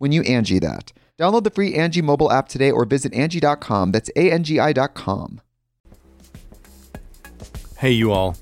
[0.00, 0.92] when you Angie that.
[1.18, 3.92] Download the free Angie mobile app today or visit Angie.com.
[3.92, 5.42] That's A-N-G-I dot com.
[7.76, 8.36] Hey, you all.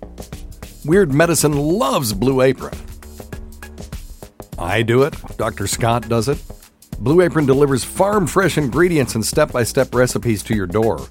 [0.85, 2.79] Weird Medicine loves Blue Apron.
[4.59, 5.15] I do it.
[5.37, 5.67] Dr.
[5.67, 6.41] Scott does it.
[7.01, 11.07] Blue Apron delivers farm fresh ingredients and step by step recipes to your door.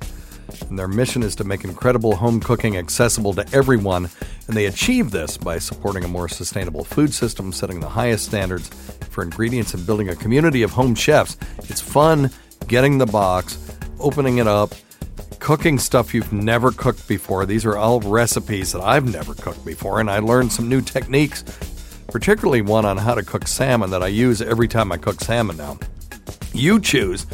[0.69, 4.09] And their mission is to make incredible home cooking accessible to everyone,
[4.47, 8.69] and they achieve this by supporting a more sustainable food system, setting the highest standards
[9.17, 11.37] for ingredients, and building a community of home chefs.
[11.69, 12.29] It's fun
[12.67, 13.57] getting the box,
[13.99, 14.75] opening it up,
[15.39, 17.47] cooking stuff you've never cooked before.
[17.47, 21.43] These are all recipes that I've never cooked before, and I learned some new techniques,
[22.09, 25.57] particularly one on how to cook salmon that I use every time I cook salmon
[25.57, 25.79] now.
[26.53, 27.25] You choose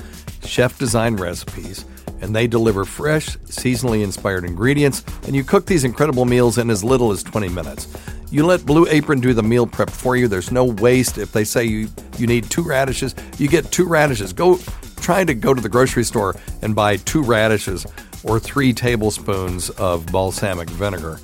[0.45, 1.83] chef designed recipes,
[2.21, 6.81] and they deliver fresh, seasonally inspired ingredients, and you cook these incredible meals in as
[6.81, 7.93] little as 20 minutes.
[8.33, 10.27] You let Blue Apron do the meal prep for you.
[10.27, 11.19] There's no waste.
[11.19, 14.33] If they say you, you need two radishes, you get two radishes.
[14.33, 14.57] Go
[14.95, 17.85] try to go to the grocery store and buy two radishes
[18.23, 21.19] or three tablespoons of balsamic vinegar.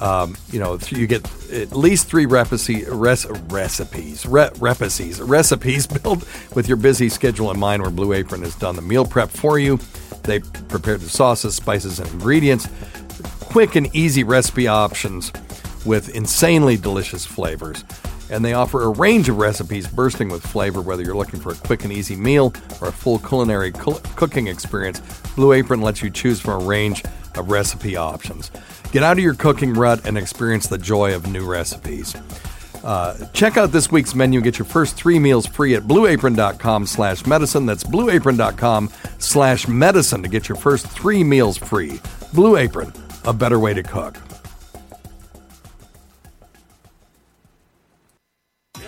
[0.00, 6.26] Um, you know, you get at least three recipe, res, recipes, re, recipes, recipes built
[6.56, 7.80] with your busy schedule in mind.
[7.80, 9.78] Where Blue Apron has done the meal prep for you,
[10.24, 12.68] they prepared the sauces, spices, and ingredients.
[13.38, 15.30] Quick and easy recipe options
[15.84, 17.84] with insanely delicious flavors.
[18.30, 21.56] And they offer a range of recipes bursting with flavor, whether you're looking for a
[21.56, 25.00] quick and easy meal or a full culinary cooking experience.
[25.34, 27.02] Blue Apron lets you choose from a range
[27.34, 28.50] of recipe options.
[28.92, 32.14] Get out of your cooking rut and experience the joy of new recipes.
[32.82, 36.86] Uh, check out this week's menu and get your first three meals free at blueapron.com
[36.86, 37.66] slash medicine.
[37.66, 42.00] That's blueapron.com slash medicine to get your first three meals free.
[42.32, 42.92] Blue Apron,
[43.24, 44.16] a better way to cook.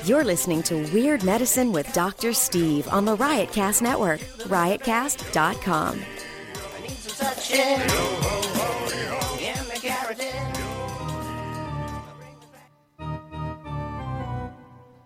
[0.04, 2.32] You're listening to Weird Medicine with Dr.
[2.32, 4.18] Steve on the Riotcast Network,
[4.50, 6.02] riotcast.com.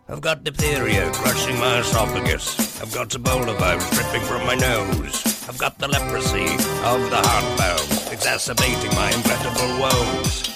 [0.08, 2.80] I've got diphtheria crushing my esophagus.
[2.80, 5.46] I've got Ebola virus dripping from my nose.
[5.46, 10.55] I've got the leprosy of the heart valve, exacerbating my incredible woes.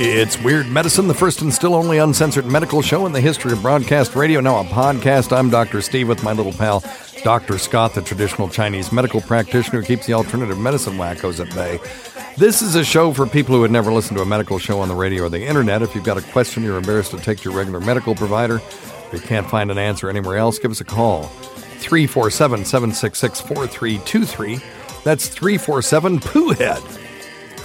[0.00, 3.62] It's Weird Medicine, the first and still only uncensored medical show in the history of
[3.62, 4.40] broadcast radio.
[4.40, 5.36] Now a podcast.
[5.36, 5.82] I'm Dr.
[5.82, 6.84] Steve with my little pal
[7.24, 7.58] Dr.
[7.58, 11.80] Scott, the traditional Chinese medical practitioner who keeps the alternative medicine wackos at bay.
[12.36, 14.88] This is a show for people who had never listened to a medical show on
[14.88, 15.82] the radio or the internet.
[15.82, 19.10] If you've got a question you're embarrassed to take to your regular medical provider, if
[19.12, 21.24] you can't find an answer anywhere else, give us a call.
[21.24, 24.60] 347 766 4323.
[25.02, 27.07] That's 347 Poohead.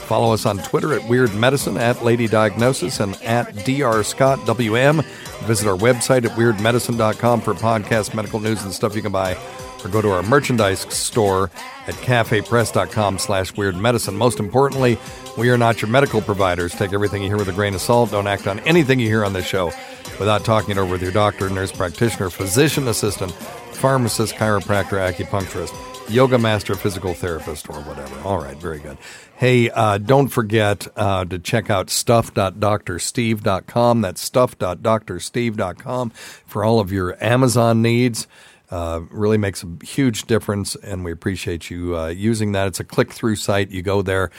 [0.03, 4.03] Follow us on Twitter at Weird Medicine, at Lady Diagnosis, and at Dr.
[4.03, 5.01] Scott WM.
[5.43, 9.37] Visit our website at weirdmedicine.com for podcast, medical news, and stuff you can buy
[9.83, 11.49] or go to our merchandise store
[11.87, 14.15] at cafepress.com slash weird medicine.
[14.15, 14.97] Most importantly,
[15.37, 16.73] we are not your medical providers.
[16.73, 18.11] Take everything you hear with a grain of salt.
[18.11, 19.71] Don't act on anything you hear on this show
[20.19, 25.73] without talking it over with your doctor, nurse practitioner, physician assistant, pharmacist, chiropractor, acupuncturist,
[26.09, 28.19] yoga master, physical therapist, or whatever.
[28.21, 28.97] All right, very good.
[29.35, 34.01] Hey, uh, don't forget uh, to check out stuff.drsteve.com.
[34.01, 38.27] That's stuff.drsteve.com for all of your Amazon needs.
[38.69, 42.67] Uh, really makes a huge difference, and we appreciate you uh, using that.
[42.67, 43.71] It's a click through site.
[43.71, 44.29] You go there,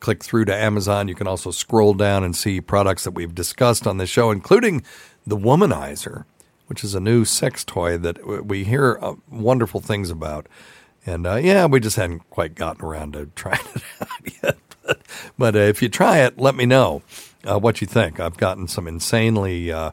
[0.00, 1.08] click through to Amazon.
[1.08, 4.82] You can also scroll down and see products that we've discussed on this show, including
[5.26, 6.24] the Womanizer,
[6.66, 10.46] which is a new sex toy that we hear uh, wonderful things about.
[11.06, 14.56] And uh, yeah, we just hadn't quite gotten around to trying it out yet.
[14.82, 15.02] But,
[15.36, 17.02] but uh, if you try it, let me know
[17.44, 18.20] uh, what you think.
[18.20, 19.92] I've gotten some insanely uh,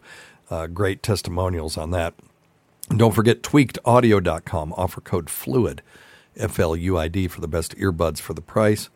[0.50, 2.14] uh, great testimonials on that.
[2.90, 4.74] And don't forget tweakedaudio.com.
[4.74, 5.80] Offer code FLUID,
[6.38, 8.90] F L U I D, for the best earbuds for the price.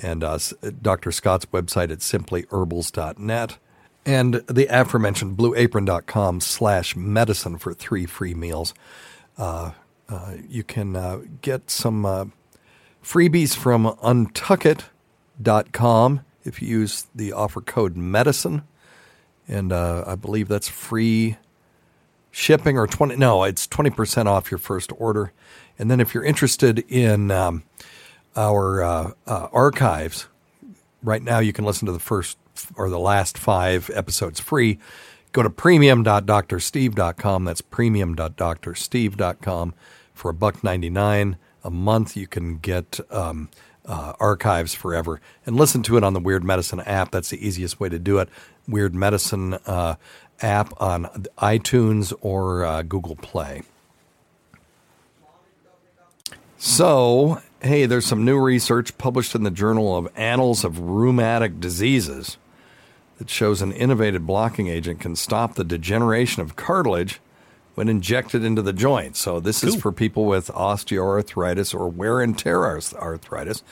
[0.00, 0.38] And uh,
[0.80, 1.10] Dr.
[1.10, 3.58] Scott's website at simplyherbals.net.
[4.06, 8.72] And the aforementioned blueapron.com slash medicine for three free meals.
[9.36, 9.72] Uh,
[10.08, 12.24] uh, you can uh, get some uh,
[13.02, 18.62] freebies from untuckit.com if you use the offer code medicine.
[19.46, 21.36] And uh, I believe that's free
[22.30, 25.32] shipping or 20 no it's 20% off your first order.
[25.78, 27.62] And then if you're interested in um,
[28.36, 30.28] our uh, uh, archives
[31.02, 32.36] right now you can listen to the first
[32.76, 34.78] or the last five episodes free.
[35.32, 39.74] Go to premium.drsteve.com that's premium.drsteve.com
[40.18, 43.48] for a buck 99 a month you can get um,
[43.84, 45.20] uh, archives forever.
[45.46, 47.10] And listen to it on the weird medicine app.
[47.10, 48.28] That's the easiest way to do it.
[48.66, 49.96] Weird medicine uh,
[50.40, 51.04] app on
[51.38, 53.62] iTunes or uh, Google Play.
[56.58, 62.36] So, hey, there's some new research published in the Journal of Annals of Rheumatic Diseases
[63.18, 67.20] that shows an innovative blocking agent can stop the degeneration of cartilage
[67.78, 69.14] when injected into the joint.
[69.14, 69.68] So, this cool.
[69.68, 73.62] is for people with osteoarthritis or wear and tear arthritis.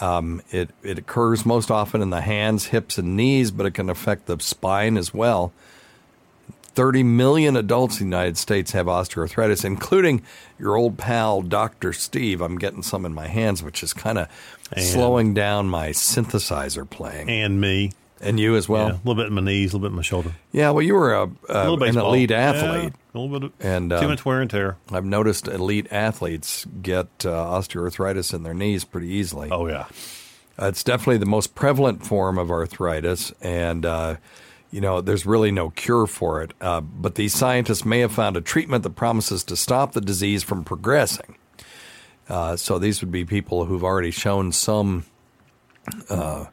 [0.00, 3.90] Um, it, it occurs most often in the hands, hips, and knees, but it can
[3.90, 5.52] affect the spine as well.
[6.74, 10.22] 30 million adults in the United States have osteoarthritis, including
[10.58, 11.92] your old pal, Dr.
[11.92, 12.40] Steve.
[12.40, 14.28] I'm getting some in my hands, which is kind of
[14.78, 17.28] slowing down my synthesizer playing.
[17.28, 17.92] And me.
[18.24, 18.86] And you as well?
[18.86, 20.34] Yeah, a little bit in my knees, a little bit in my shoulder.
[20.50, 22.94] Yeah, well, you were a, a an elite athlete.
[22.94, 24.78] Yeah, a little bit of and, too um, much wear and tear.
[24.90, 29.50] I've noticed elite athletes get uh, osteoarthritis in their knees pretty easily.
[29.52, 29.86] Oh, yeah.
[30.58, 34.16] Uh, it's definitely the most prevalent form of arthritis, and uh,
[34.70, 36.52] you know, there's really no cure for it.
[36.60, 40.42] Uh, but these scientists may have found a treatment that promises to stop the disease
[40.42, 41.36] from progressing.
[42.28, 45.04] Uh, so these would be people who've already shown some
[46.08, 46.46] uh,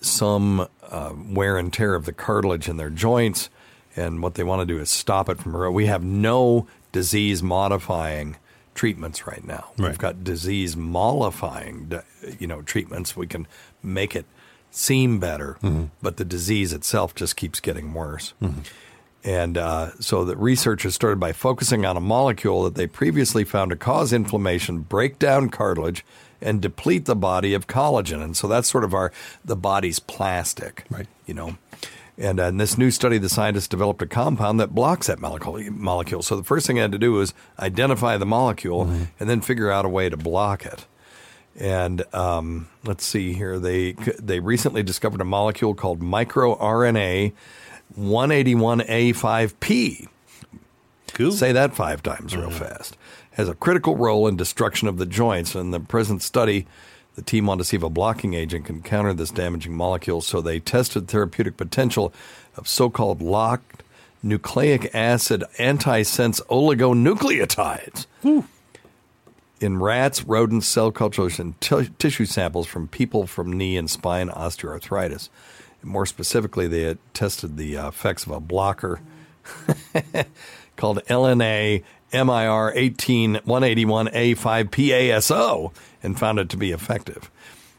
[0.00, 3.50] some uh, wear and tear of the cartilage in their joints,
[3.96, 5.72] and what they want to do is stop it from.
[5.72, 8.36] We have no disease modifying
[8.74, 9.72] treatments right now.
[9.76, 9.88] Right.
[9.88, 11.90] We've got disease mollifying,
[12.38, 13.16] you know, treatments.
[13.16, 13.46] We can
[13.82, 14.26] make it
[14.70, 15.84] seem better, mm-hmm.
[16.00, 18.34] but the disease itself just keeps getting worse.
[18.40, 18.60] Mm-hmm.
[19.24, 23.70] And uh, so the researchers started by focusing on a molecule that they previously found
[23.70, 26.04] to cause inflammation, break down cartilage,
[26.42, 28.22] and deplete the body of collagen.
[28.22, 29.12] And so that's sort of our
[29.44, 31.06] the body's plastic, right?
[31.26, 31.58] You know.
[32.18, 36.22] And uh, in this new study, the scientists developed a compound that blocks that molecule.
[36.22, 39.04] So the first thing I had to do was identify the molecule mm-hmm.
[39.18, 40.86] and then figure out a way to block it.
[41.58, 43.58] And um, let's see here.
[43.58, 47.32] They they recently discovered a molecule called microRNA
[47.98, 50.08] 181A5P.
[51.08, 51.32] Cool.
[51.32, 52.58] Say that five times real mm-hmm.
[52.58, 52.96] fast.
[53.32, 55.54] Has a critical role in destruction of the joints.
[55.54, 56.66] In the present study,
[57.14, 60.20] the team wanted to see if a blocking agent can counter this damaging molecule.
[60.20, 62.12] So they tested therapeutic potential
[62.56, 63.82] of so-called locked
[64.22, 68.06] nucleic acid antisense oligonucleotides.
[68.24, 68.44] Ooh
[69.62, 74.28] in rats, rodents, cell cultures, and t- tissue samples from people from knee and spine
[74.28, 75.28] osteoarthritis.
[75.82, 79.00] more specifically, they tested the uh, effects of a blocker
[80.76, 87.30] called LNA MIR 18181A5PASO and found it to be effective.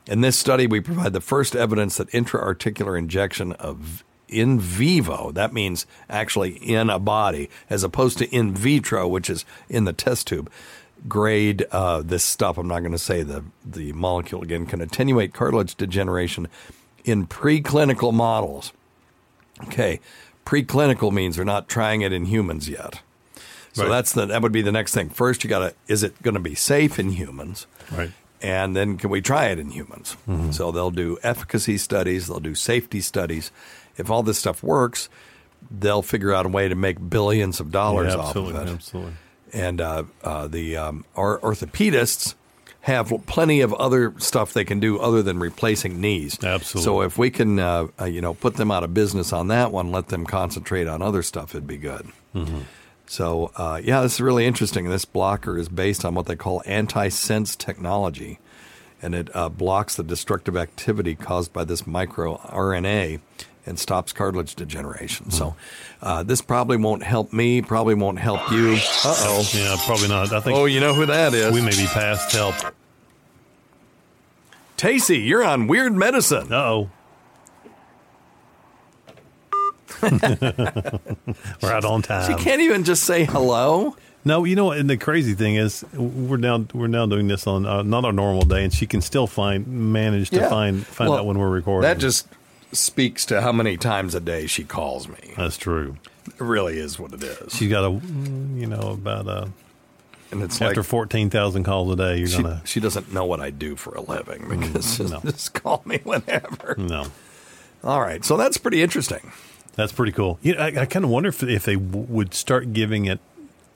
[0.08, 5.54] In this study, we provide the first evidence that intra-articular injection of in vivo, that
[5.54, 10.28] means actually in a body, as opposed to in vitro, which is in the test
[10.28, 10.52] tube,
[11.08, 12.58] grade uh, this stuff.
[12.58, 14.66] I'm not going to say the the molecule again.
[14.66, 16.48] Can attenuate cartilage degeneration
[17.04, 18.74] in preclinical models.
[19.66, 20.00] Okay,
[20.46, 23.02] preclinical means they're not trying it in humans yet.
[23.74, 23.90] So Right.
[23.90, 25.10] that's the that would be the next thing.
[25.10, 27.68] First, you got to is it going to be safe in humans?
[27.92, 28.12] Right.
[28.42, 30.16] And then can we try it in humans?
[30.52, 33.52] So they'll do efficacy studies, they'll do safety studies.
[33.98, 35.08] If all this stuff works,
[35.72, 38.68] they'll figure out a way to make billions of dollars Yeah, off of it.
[38.70, 39.14] Absolutely.
[39.54, 42.36] And uh, uh, the um, our orthopedists
[42.82, 46.38] have plenty of other stuff they can do other than replacing knees.
[46.44, 46.84] Absolutely.
[46.84, 49.72] So if we can, uh, uh, you know, put them out of business on that
[49.72, 52.10] one, let them concentrate on other stuff, it'd be good.
[53.06, 54.90] So uh, yeah, this is really interesting.
[54.90, 58.40] This blocker is based on what they call anti-sense technology,
[59.02, 63.20] and it uh, blocks the destructive activity caused by this microRNA
[63.66, 65.32] and stops cartilage degeneration.
[65.32, 65.56] So
[66.02, 67.62] uh, this probably won't help me.
[67.62, 68.74] Probably won't help you.
[68.74, 69.50] Uh oh.
[69.54, 70.34] Yeah, probably not.
[70.34, 71.54] I think Oh, you know who that is?
[71.54, 72.56] we may be past help.
[74.78, 76.52] Tacy, you're on Weird Medicine.
[76.52, 76.90] Uh oh.
[81.62, 82.30] We're out on time.
[82.38, 83.96] She can't even just say hello.
[84.26, 87.46] No, you know, what, and the crazy thing is, we're now we're now doing this
[87.46, 90.50] on uh, not a normal day, and she can still find manage to Yeah.
[90.50, 91.82] find find Well, out when we're recording.
[91.90, 92.28] That just
[92.72, 95.34] speaks to how many times a day she calls me.
[95.36, 95.98] that's true.
[96.26, 97.54] It really is what it is.
[97.54, 99.50] She's got a mm, you know about a.
[100.32, 103.26] And it's after like fourteen thousand calls a day, you're she, gonna she doesn't know
[103.26, 105.20] what I do for a living because just, no.
[105.30, 106.76] just call me whenever.
[106.78, 107.08] no.
[107.84, 109.34] All right, so that's pretty interesting.
[109.76, 110.38] That's pretty cool.
[110.42, 113.20] You know, I, I kind of wonder if if they w- would start giving it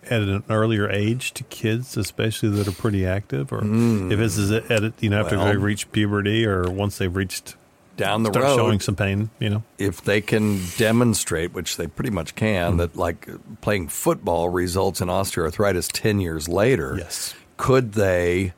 [0.09, 4.51] at an earlier age to kids, especially that are pretty active, or if this is
[4.51, 5.37] at it, you know after.
[5.37, 7.55] Well- they've reached puberty or once they've reached
[7.97, 9.31] Down the start road, showing some pain.
[9.39, 12.77] You know, if they can demonstrate, which they pretty much can, Hmm.
[12.77, 13.27] that like
[13.61, 17.33] playing football results in osteoarthritis 10 years later, Yes.
[17.57, 18.53] could they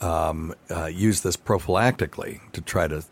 [0.00, 3.04] um, uh, use this prophylactically to try to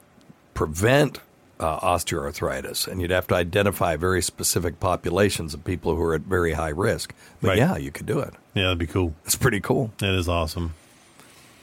[0.55, 1.21] prevent
[1.61, 2.87] uh, osteoarthritis?
[2.89, 6.69] And you'd have to identify very specific populations of people who are at very high
[6.71, 7.15] risk.
[7.41, 7.59] But Right.
[7.59, 8.35] yeah, you could do it.
[8.55, 9.15] yeah, that'd be cool.
[9.25, 9.93] It's pretty cool.
[9.99, 10.75] That is awesome.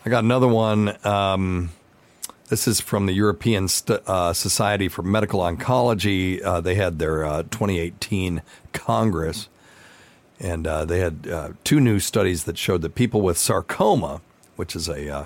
[0.06, 0.96] I got another one.
[1.06, 1.72] Um,
[2.50, 6.44] this is from the European St- uh, Society for Medical Oncology.
[6.44, 9.50] Uh, they had their uh, 2018 Congress,
[10.40, 14.22] and uh, they had uh, two new studies that showed that people with sarcoma,
[14.58, 15.26] which is a uh,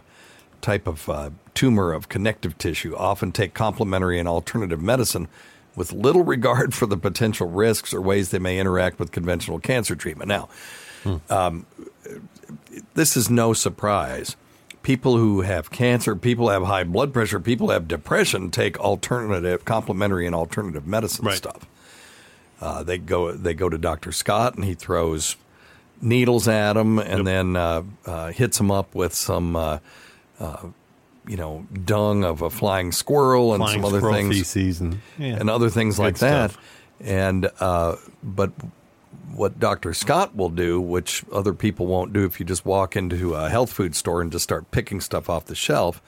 [0.61, 5.27] type of uh, tumor of connective tissue, often take complementary and alternative medicine
[5.75, 9.95] with little regard for the potential risks or ways they may interact with conventional cancer
[9.95, 10.27] treatment.
[10.27, 10.49] Now,
[12.93, 14.35] this is no surprise.
[14.81, 19.65] People who have cancer, people who have high blood pressure, people have depression take alternative,
[19.65, 21.37] complementary, and alternative medicine Right.
[21.37, 21.65] stuff.
[22.61, 24.11] Uh, they go they go to Dr.
[24.11, 25.35] Scott and he throws
[26.01, 29.55] needles at them and then uh, uh, hits them up with some
[30.39, 30.67] uh,
[31.27, 35.35] you know dung of a flying squirrel and Flying some other things and yeah.
[35.35, 36.55] and other things Good like that.
[37.01, 38.51] And uh, but
[39.33, 39.93] what Dr.
[39.93, 43.71] Scott will do, which other people won't do if you just walk into a health
[43.71, 46.01] food store and just start picking stuff off the shelf,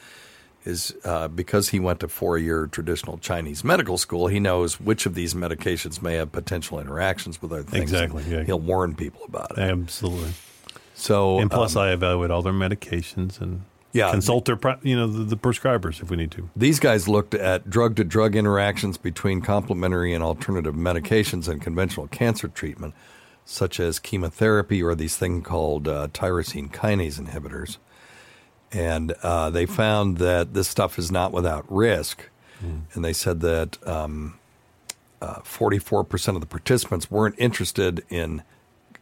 [0.66, 5.06] is uh, because he went to four year traditional Chinese medical school, he knows which
[5.06, 7.92] of these medications may have potential interactions with other things.
[7.92, 8.44] Exactly, yeah.
[8.44, 9.60] He'll warn people about it.
[9.60, 10.32] Absolutely.
[10.94, 14.12] So, And plus, um, I evaluate all their medications and Yeah.
[14.12, 16.50] consult their you know the, the prescribers if we need to.
[16.56, 22.08] These guys looked at drug to drug interactions between complementary and alternative medications and conventional
[22.08, 22.94] cancer treatment,
[23.46, 27.78] such as chemotherapy or these things called uh, tyrosine kinase inhibitors.
[28.72, 32.30] And uh, they found that this stuff is not without risk.
[32.94, 34.38] And they said that um,
[35.22, 38.44] uh, 44% of the participants weren't interested in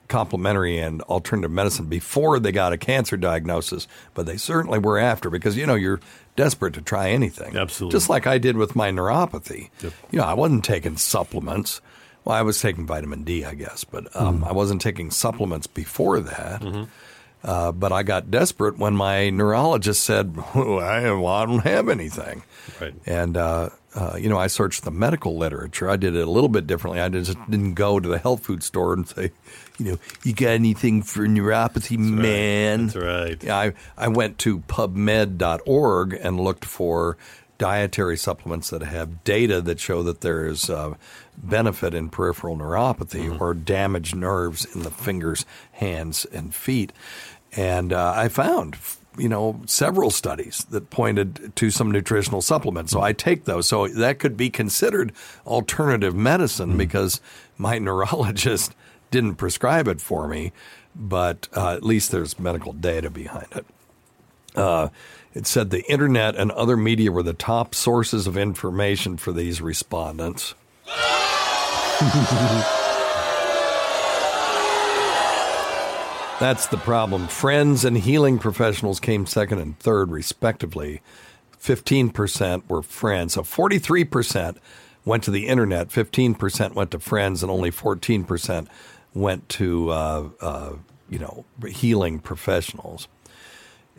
[0.09, 5.29] complementary and alternative medicine before they got a cancer diagnosis, but they certainly were after
[5.29, 6.01] because you know you're
[6.35, 7.55] desperate to try anything.
[7.55, 7.95] Absolutely.
[7.95, 9.69] Just like I did with my neuropathy.
[9.81, 9.93] Yep.
[10.11, 11.79] You know, I wasn't taking supplements.
[12.25, 16.19] Well, I was taking vitamin D, I guess, but um, I wasn't taking supplements before
[16.19, 16.87] that.
[17.41, 21.01] Uh, but I got desperate when my neurologist said, well, I
[21.45, 22.43] don't have anything.
[22.81, 22.93] Right.
[23.05, 25.89] And, uh, uh, you know, I searched the medical literature.
[25.89, 26.99] I did it a little bit differently.
[26.99, 29.31] I just didn't go to the health food store and say,
[29.79, 32.87] you know, you got anything for neuropathy, man?
[32.87, 33.43] That's right.
[33.43, 37.17] Yeah, I, I went to pubmed.org and looked for
[37.57, 40.95] dietary supplements that have data that show that there is uh,
[41.37, 46.91] benefit in peripheral neuropathy or damaged nerves in the fingers, hands, and feet.
[47.55, 48.77] And uh, I found,
[49.17, 52.91] you know, several studies that pointed to some nutritional supplements.
[52.91, 53.67] So I take those.
[53.67, 55.11] So that could be considered
[55.45, 57.19] alternative medicine because
[57.57, 58.73] my neurologist
[59.11, 60.51] didn't prescribe it for me,
[60.95, 63.65] but uh, at least there's medical data behind it.
[64.55, 64.89] Uh,
[65.33, 69.61] it said the internet and other media were the top sources of information for these
[69.61, 70.55] respondents.
[76.39, 77.27] That's the problem.
[77.27, 81.01] Friends and healing professionals came second and third, respectively.
[81.61, 83.33] 15% were friends.
[83.33, 84.55] So 43%
[85.03, 88.67] went to the internet, 15% went to friends, and only 14%
[89.13, 90.73] went to, uh, uh,
[91.09, 93.07] you know, healing professionals.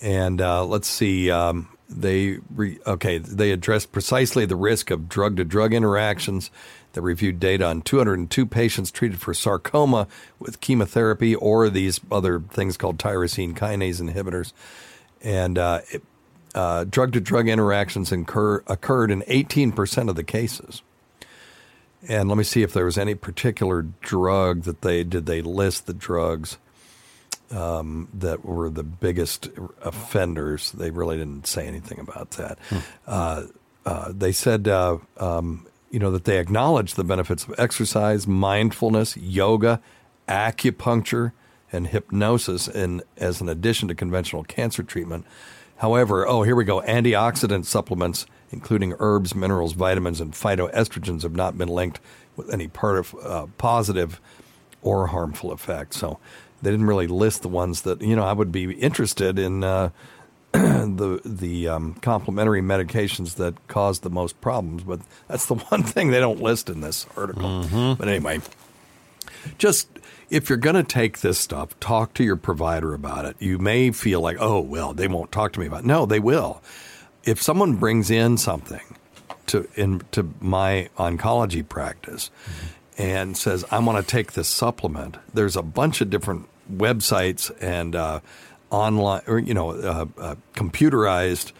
[0.00, 5.36] And uh, let's see, um, they re- okay, they addressed precisely the risk of drug
[5.36, 6.50] to drug interactions.
[6.92, 10.06] They reviewed data on 202 patients treated for sarcoma
[10.38, 14.52] with chemotherapy or these other things called tyrosine kinase inhibitors.
[15.22, 15.56] And
[16.90, 20.82] drug to drug interactions incur, occurred in 18% of the cases.
[22.08, 25.86] And let me see if there was any particular drug that they did they list
[25.86, 26.56] the drugs
[27.50, 29.48] um, that were the biggest
[29.82, 30.72] offenders.
[30.72, 32.58] They really didn't say anything about that.
[32.68, 32.78] Hmm.
[33.06, 33.42] Uh,
[33.84, 39.16] uh, they said, uh, um, you know, that they acknowledge the benefits of exercise, mindfulness,
[39.16, 39.80] yoga,
[40.28, 41.32] acupuncture,
[41.72, 45.24] and hypnosis, in, as an addition to conventional cancer treatment.
[45.76, 46.82] However, oh, here we go.
[46.82, 52.00] Antioxidant supplements, including herbs, minerals, vitamins, and phytoestrogens, have not been linked
[52.36, 54.20] with any part of uh, positive
[54.82, 55.98] or harmful effects.
[55.98, 56.18] So
[56.62, 59.64] they didn't really list the ones that you know I would be interested in.
[59.64, 59.90] Uh,
[60.52, 66.10] the the um, complementary medications that cause the most problems, but that's the one thing
[66.10, 67.48] they don't list in this article.
[67.48, 67.94] Mm-hmm.
[67.94, 68.40] But anyway,
[69.58, 69.88] just
[70.28, 73.36] if you're going to take this stuff, talk to your provider about it.
[73.38, 75.80] You may feel like, oh well, they won't talk to me about.
[75.80, 75.86] it.
[75.86, 76.60] No, they will.
[77.24, 78.82] If someone brings in something
[79.46, 82.30] to into my oncology practice.
[82.44, 82.66] Mm-hmm
[83.00, 87.96] and says, I want to take this supplement, there's a bunch of different websites and
[87.96, 88.20] uh,
[88.68, 91.52] online, or, you know, uh, uh, computerized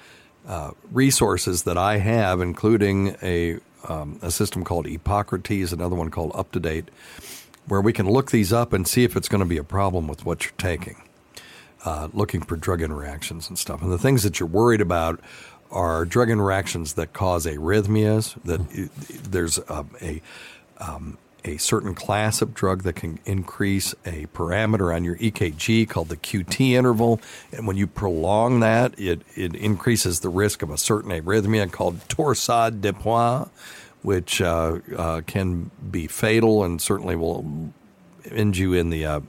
[0.46, 6.32] uh, resources that I have, including a, um, a system called Epocrates, another one called
[6.32, 6.88] UpToDate,
[7.68, 10.08] where we can look these up and see if it's going to be a problem
[10.08, 10.96] with what you're taking.
[11.82, 13.80] Uh, looking for drug interactions and stuff.
[13.80, 15.18] And the things that you're worried about
[15.70, 18.60] are drug interactions that cause arrhythmias, that
[19.30, 20.20] there's a, a
[20.78, 26.08] um, a certain class of drug that can increase a parameter on your EKG called
[26.08, 27.20] the QT interval.
[27.52, 32.00] And when you prolong that, it, it increases the risk of a certain arrhythmia called
[32.08, 33.48] torsade de pointes,
[34.02, 37.72] which uh, uh, can be fatal and certainly will
[38.30, 39.20] end you in the uh,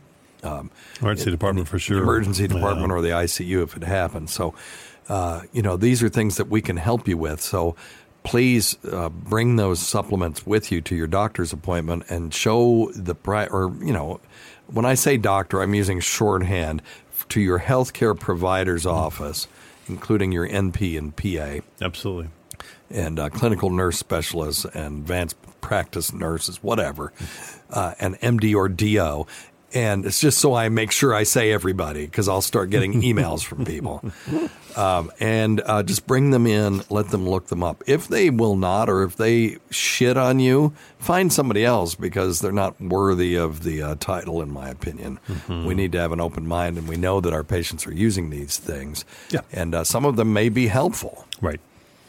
[0.44, 2.02] um, emergency department for sure.
[2.02, 2.96] Emergency department yeah.
[2.96, 4.34] or the ICU if it happens.
[4.34, 4.54] So,
[5.10, 7.42] uh, you know, these are things that we can help you with.
[7.42, 7.76] So,
[8.24, 13.48] please uh, bring those supplements with you to your doctor's appointment and show the pri-
[13.48, 14.20] or you know
[14.68, 16.82] when I say doctor I'm using shorthand
[17.30, 18.98] to your healthcare provider's mm-hmm.
[18.98, 19.48] office
[19.88, 22.30] including your NP and PA absolutely
[22.90, 27.12] and uh, clinical nurse specialists and advanced practice nurses whatever
[27.72, 29.26] uh, and MD or DO
[29.74, 33.44] and it's just so I make sure I say everybody because I'll start getting emails
[33.44, 34.04] from people.
[34.76, 37.84] Um, and uh, just bring them in, let them look them up.
[37.88, 42.52] If they will not, or if they shit on you, find somebody else because they're
[42.52, 45.20] not worthy of the uh, title, in my opinion.
[45.28, 45.66] Mm-hmm.
[45.66, 48.30] We need to have an open mind, and we know that our patients are using
[48.30, 49.04] these things.
[49.30, 49.42] Yeah.
[49.52, 51.26] And uh, some of them may be helpful.
[51.42, 51.60] Right.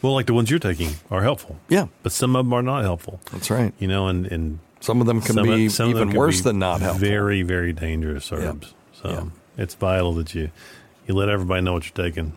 [0.03, 1.59] Well, like the ones you're taking are helpful.
[1.68, 1.87] Yeah.
[2.03, 3.20] But some of them are not helpful.
[3.31, 3.72] That's right.
[3.79, 6.59] You know, and, and some of them can some be some even worse be than
[6.59, 7.01] not helpful.
[7.09, 8.75] Very, very dangerous herbs.
[9.03, 9.25] So Yeah.
[9.62, 10.51] it's vital that you
[11.07, 12.35] you let everybody know what you're taking.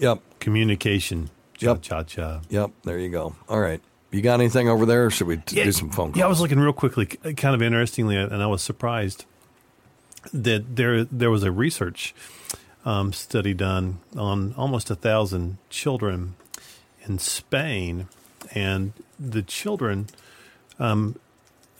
[0.00, 0.20] Yep.
[0.40, 1.30] Communication.
[1.60, 1.80] Yep.
[1.82, 2.40] cha cha.
[2.50, 2.70] Yep.
[2.84, 3.34] There you go.
[3.48, 3.80] All right.
[4.10, 6.16] You got anything over there, or should we t- do some phone calls?
[6.18, 9.24] Yeah, I was looking real quickly, kind of interestingly, and I was surprised
[10.32, 12.14] that there there was a research
[12.84, 16.34] um, study done on almost a thousand children
[17.04, 18.08] in Spain,
[18.54, 20.06] and the children
[20.78, 21.16] um,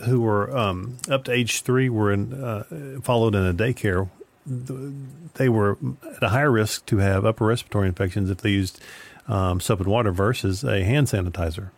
[0.04, 4.08] who were um, up to age three were in, uh, followed in a daycare.
[4.46, 5.76] They were
[6.16, 8.80] at a higher risk to have upper respiratory infections if they used
[9.28, 11.70] um, soap and water versus a hand sanitizer.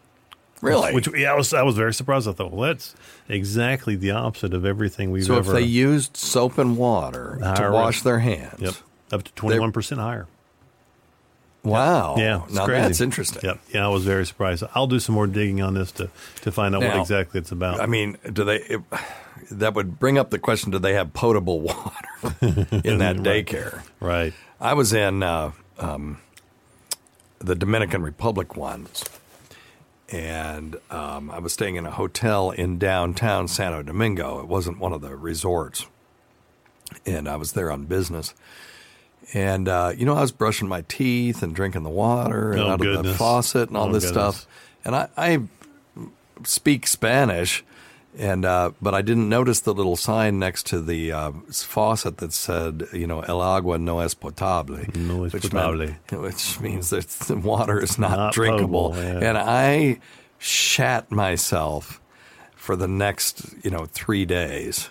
[0.60, 0.92] Really?
[0.92, 2.28] Which yeah, I was I was very surprised.
[2.28, 2.94] I thought, well, that's
[3.28, 7.96] exactly the opposite of everything we've so if they used soap and water to wash
[7.96, 8.04] risk.
[8.04, 8.74] their hands, yep,
[9.12, 10.26] up to twenty one percent higher.
[11.62, 12.82] Wow, Yeah, it's now crazy.
[12.82, 13.40] that's interesting.
[13.44, 14.64] Yep, yeah, I was very surprised.
[14.74, 16.10] I'll do some more digging on this to
[16.42, 17.80] to find out what exactly it's about.
[17.80, 18.56] I mean, do they?
[18.58, 18.80] It,
[19.50, 22.08] that would bring up the question: Do they have potable water
[22.84, 23.82] in that daycare?
[24.00, 24.32] right.
[24.60, 26.18] I was in uh, um,
[27.38, 29.04] the Dominican Republic once,
[30.10, 34.40] and um, I was staying in a hotel in downtown Santo Domingo.
[34.40, 35.86] It wasn't one of the resorts,
[37.06, 38.34] and I was there on business.
[39.34, 42.68] And uh, you know, I was brushing my teeth and drinking the water and Oh,
[42.70, 44.36] out of the faucet and all Oh, this goodness.
[44.38, 44.46] stuff.
[44.84, 45.42] And I, I
[46.44, 47.62] speak Spanish,
[48.16, 52.32] And uh, but I didn't notice the little sign next to the uh, faucet that
[52.32, 55.76] said, you know, el agua no es potable, No es which potable.
[56.10, 58.90] meant- which means that the water is not, Not drinkable.
[58.92, 59.28] potable, yeah.
[59.28, 60.00] And I
[60.38, 62.00] shat myself
[62.56, 64.88] for the next, you know, three days.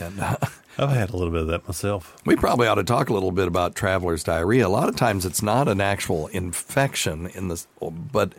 [0.00, 0.36] And uh,
[0.78, 2.16] I've had a little bit of that myself.
[2.24, 4.66] we probably ought to talk a little bit about traveler's diarrhea.
[4.66, 8.34] A lot of times, it's not an actual infection in the, but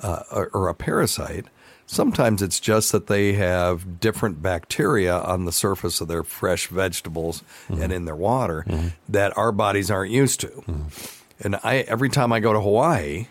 [0.00, 1.46] uh, or, or a parasite.
[1.86, 7.44] Sometimes it's just that they have different bacteria on the surface of their fresh vegetables
[7.68, 7.80] mm-hmm.
[7.80, 8.88] and in their water mm-hmm.
[9.08, 10.48] that our bodies aren't used to.
[10.48, 10.88] Mm-hmm.
[11.38, 13.26] And I every time I go to Hawaii,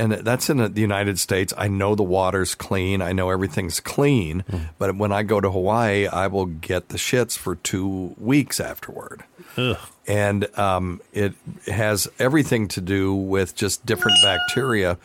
[0.00, 1.52] and that's in the United States.
[1.58, 3.02] I know the water's clean.
[3.02, 4.44] I know everything's clean.
[4.78, 9.24] But when I go to Hawaii, I will get the shits for two weeks afterward.
[9.58, 9.76] Ugh.
[10.06, 11.34] And um, it
[11.66, 14.96] has everything to do with just different bacteria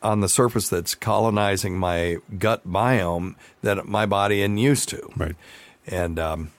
[0.00, 5.10] on the surface that's colonizing my gut biome that my body isn't used to.
[5.16, 5.36] Right.
[5.88, 6.52] And um,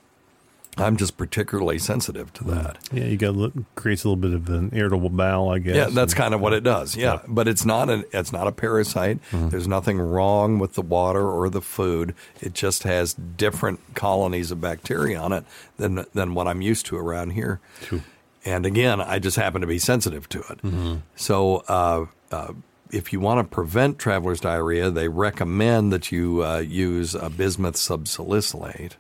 [0.77, 2.77] I'm just particularly sensitive to that.
[2.91, 3.35] Yeah, you got
[3.75, 5.75] creates a little bit of an irritable bowel, I guess.
[5.75, 6.95] Yeah, that's kind of what it does.
[6.95, 9.19] Yeah, but it's not a it's not a parasite.
[9.31, 12.15] There's nothing wrong with the water or the food.
[12.41, 15.45] It just has different colonies of bacteria on it
[15.77, 17.59] than than what I'm used to around here.
[17.81, 18.01] True.
[18.45, 20.99] And again, I just happen to be sensitive to it.
[21.15, 21.63] So.
[21.67, 22.53] Uh, uh,
[22.91, 27.75] if you want to prevent traveler's diarrhea, they recommend that you uh, use a bismuth
[27.75, 28.91] subsalicylate,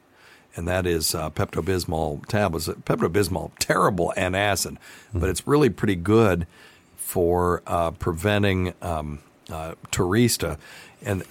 [0.55, 2.67] and that is uh, Pepto Bismol tablets.
[2.67, 4.77] Pepto Bismol, terrible antacid,
[5.13, 6.45] but it's really pretty good
[6.97, 9.19] for uh, preventing um,
[9.51, 10.57] uh, turista.
[11.05, 11.23] And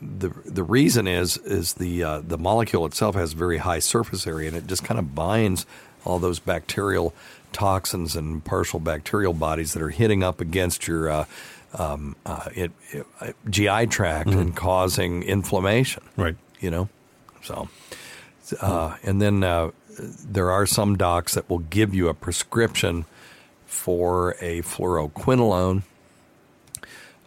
[0.00, 4.48] the the reason is is the uh, the molecule itself has very high surface area,
[4.48, 5.64] and it just kind of binds
[6.04, 7.14] all those bacterial
[7.52, 11.24] toxins and partial bacterial bodies that are hitting up against your uh,
[11.74, 16.34] um, uh, it, it, uh, GI tract and causing inflammation Right.
[16.60, 16.88] you know.
[17.44, 17.68] So,
[18.60, 23.04] uh, and then uh, there are some docs that will give you a prescription
[23.66, 25.82] for a fluoroquinolone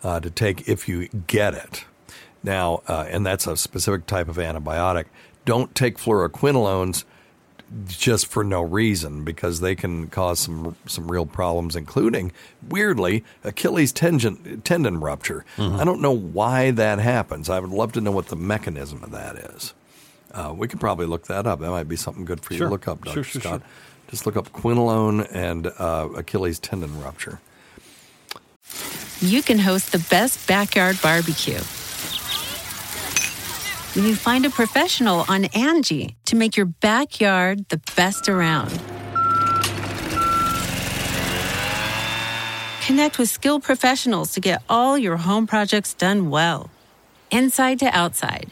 [0.03, 1.85] uh, to take if you get it.
[2.43, 5.05] Now, uh, and that's a specific type of antibiotic.
[5.45, 7.03] Don't take fluoroquinolones
[7.87, 12.31] just for no reason because they can cause some some real problems, including
[12.67, 15.43] weirdly Achilles tendon tendon rupture.
[15.57, 17.49] I don't know why that happens.
[17.49, 19.73] I would love to know what the mechanism of that is.
[20.35, 21.59] Uh, we could probably look that up.
[21.61, 22.67] That might be something good for you Sure.
[22.67, 23.13] to look up, Dr.
[23.15, 23.61] Sure, sure, Scott.
[23.61, 23.69] sure.
[24.09, 27.39] Just look up quinolone and uh, Achilles tendon rupture.
[29.21, 31.59] you can host the best backyard barbecue.
[33.95, 38.69] When you find a professional on Angie to make your backyard the best around.
[42.85, 46.69] Connect with skilled professionals to get all your home projects done well.
[47.31, 48.51] Inside to outside,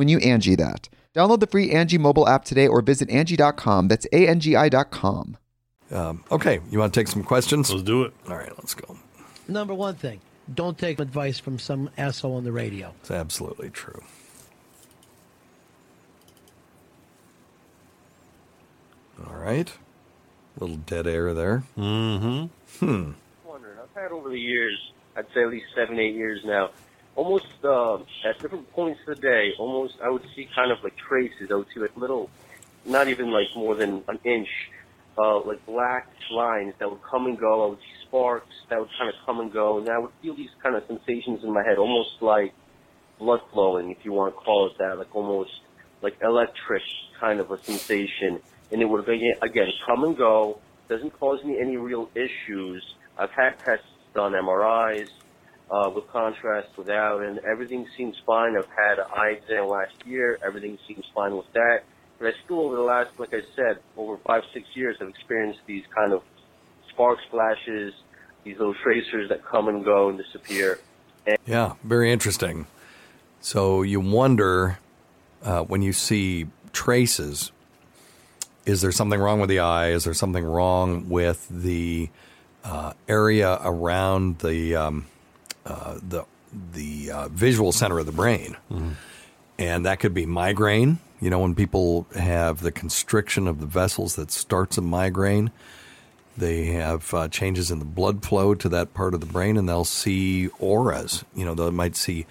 [0.00, 0.88] when you Angie that.
[1.14, 3.88] Download the free Angie mobile app today or visit Angie.com.
[3.88, 5.36] That's A-N-G-I dot com.
[5.90, 7.70] Um, okay, you want to take some questions?
[7.70, 8.14] Let's do it.
[8.26, 8.96] All right, let's go.
[9.46, 10.20] Number one thing
[10.52, 12.94] don't take advice from some asshole on the radio.
[13.00, 14.02] It's absolutely true.
[19.26, 19.70] All right.
[20.58, 21.64] Little dead air there.
[21.76, 22.86] Mm-hmm.
[22.86, 23.12] Hmm.
[23.44, 23.76] wondering.
[23.78, 24.78] I've had over the years,
[25.14, 26.70] I'd say at least seven, eight years now,
[27.20, 30.96] almost uh, at different points of the day, almost I would see kind of like
[30.96, 31.50] traces.
[31.50, 32.30] I would see like little,
[32.86, 34.48] not even like more than an inch,
[35.18, 37.66] uh, like black lines that would come and go.
[37.66, 40.34] I would see sparks that would kind of come and go, and I would feel
[40.34, 42.54] these kind of sensations in my head, almost like
[43.18, 45.52] blood flowing, if you want to call it that, like almost
[46.00, 46.82] like electric
[47.20, 48.40] kind of a sensation.
[48.72, 50.58] And it would again, again come and go.
[50.88, 52.82] Doesn't cause me any real issues.
[53.18, 55.10] I've had tests done, MRIs,
[55.70, 58.56] uh, with contrast, without, and everything seems fine.
[58.56, 60.38] I've had an eye exam last year.
[60.44, 61.82] Everything seems fine with that.
[62.18, 65.60] But I still, over the last, like I said, over five, six years, I've experienced
[65.66, 66.22] these kind of
[66.90, 67.94] sparks, flashes,
[68.44, 70.80] these little tracers that come and go and disappear.
[71.26, 72.66] And Yeah, very interesting.
[73.40, 74.78] So you wonder
[75.42, 77.52] uh, when you see traces,
[78.66, 79.90] is there something wrong with the eye?
[79.90, 82.10] Is there something wrong with the
[82.64, 85.06] uh, area around the um,
[85.70, 86.24] uh, the
[86.72, 88.56] the uh, visual center of the brain?
[89.58, 90.98] And that could be migraine.
[91.20, 95.50] You know, when people have the constriction of the vessels that starts a migraine,
[96.36, 99.68] they have uh, changes in the blood flow to that part of the brain, and
[99.68, 101.24] they'll see auras.
[101.34, 102.26] You know, they might see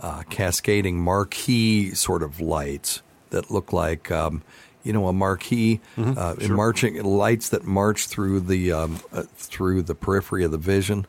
[0.00, 4.42] uh, cascading marquee sort of lights that look like, um,
[4.82, 9.82] you know, a marquee uh, in marching lights that march through the um, uh, through
[9.82, 11.06] the periphery of the vision.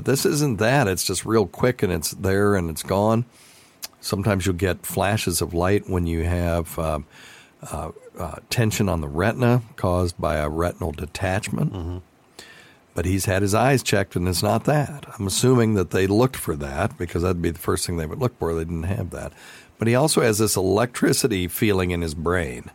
[0.00, 0.88] But this isn't that.
[0.88, 3.26] It's just real quick, and it's there, and it's gone.
[4.00, 7.04] Sometimes you'll get flashes of light when you have um,
[7.70, 12.02] uh, uh, tension on the retina caused by a retinal detachment.
[12.94, 15.04] But he's had his eyes checked, and it's not that.
[15.18, 18.20] I'm assuming that they looked for that because that'd be the first thing they would
[18.20, 18.54] look for.
[18.54, 19.34] They didn't have that.
[19.78, 22.70] But he also has this electricity feeling in his brain.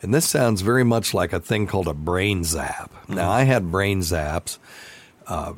[0.00, 3.10] And this sounds very much like a thing called a brain zap.
[3.10, 4.56] Now, I had brain zaps
[5.26, 5.52] uh,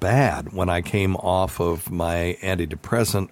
[0.00, 3.30] bad when I came off of my antidepressant,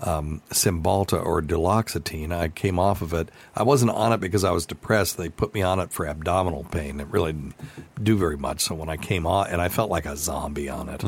[0.00, 2.32] um, Cymbalta or duloxetine.
[2.32, 3.30] I came off of it.
[3.56, 5.16] I wasn't on it because I was depressed.
[5.16, 7.00] They put me on it for abdominal pain.
[7.00, 7.54] It really didn't
[8.02, 8.60] do very much.
[8.60, 11.02] So when I came off, and I felt like a zombie on it.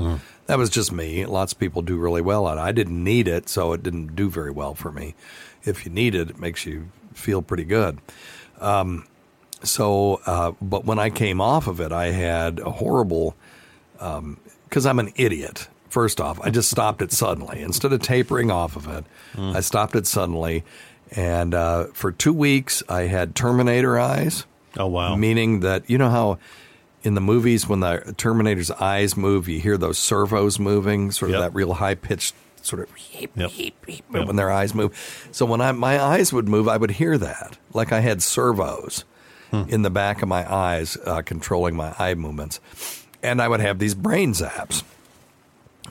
[0.46, 1.24] That was just me.
[1.26, 2.60] Lots of people do really well on it.
[2.60, 5.14] I didn't need it, so it didn't do very well for me.
[5.62, 8.00] If you need it, it makes you feel pretty good.
[8.60, 9.06] Um,
[9.62, 13.36] so, uh, but when I came off of it, I had a horrible
[14.70, 15.68] because I'm an idiot.
[15.90, 17.60] First off, I just stopped it suddenly.
[17.62, 19.04] Instead of tapering off of it,
[19.36, 20.62] I stopped it suddenly.
[21.10, 24.46] And uh, for two weeks, I had Terminator eyes.
[24.78, 25.16] Oh, wow.
[25.16, 26.38] Meaning that, you know how
[27.02, 31.38] in the movies, when the Terminator's eyes move, you hear those servos moving, sort of
[31.38, 31.40] Yep.
[31.42, 33.30] that real high pitched sort of Yep.
[33.34, 34.26] Yep.
[34.26, 35.28] when their eyes move.
[35.32, 39.04] So when I, my eyes would move, I would hear that, like I had servos
[39.66, 42.60] in the back of my eyes uh, controlling my eye movements,
[43.22, 44.82] and I would have these brain zaps.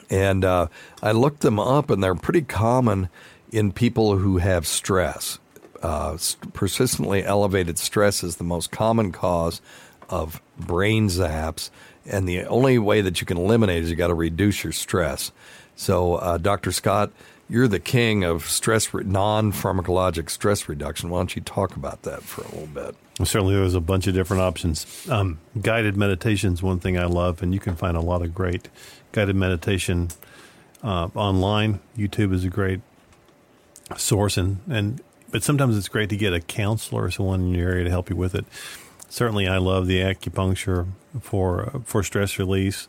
[0.09, 0.67] And uh,
[1.03, 3.09] I looked them up, and they're pretty common
[3.51, 5.39] in people who have stress.
[5.81, 9.61] Uh, st- persistently elevated stress is the most common cause
[10.09, 11.69] of brain zaps,
[12.05, 15.31] and the only way that you can eliminate is you got to reduce your stress.
[15.75, 16.71] So, uh, Dr.
[16.71, 17.11] Scott,
[17.49, 21.09] you're the king of stress re- non-pharmacologic stress reduction.
[21.09, 22.95] Why don't you talk about that for a little bit?
[23.17, 25.07] Well, certainly, there's a bunch of different options.
[25.09, 28.33] Um, guided meditation is one thing I love, and you can find a lot of
[28.33, 28.69] great
[29.11, 30.09] guided meditation
[30.83, 31.79] uh, online.
[31.97, 32.81] YouTube is a great
[33.97, 37.69] source, and, and but sometimes it's great to get a counselor or someone in your
[37.69, 38.45] area to help you with it.
[39.09, 40.87] Certainly, I love the acupuncture
[41.19, 42.87] for uh, for stress release.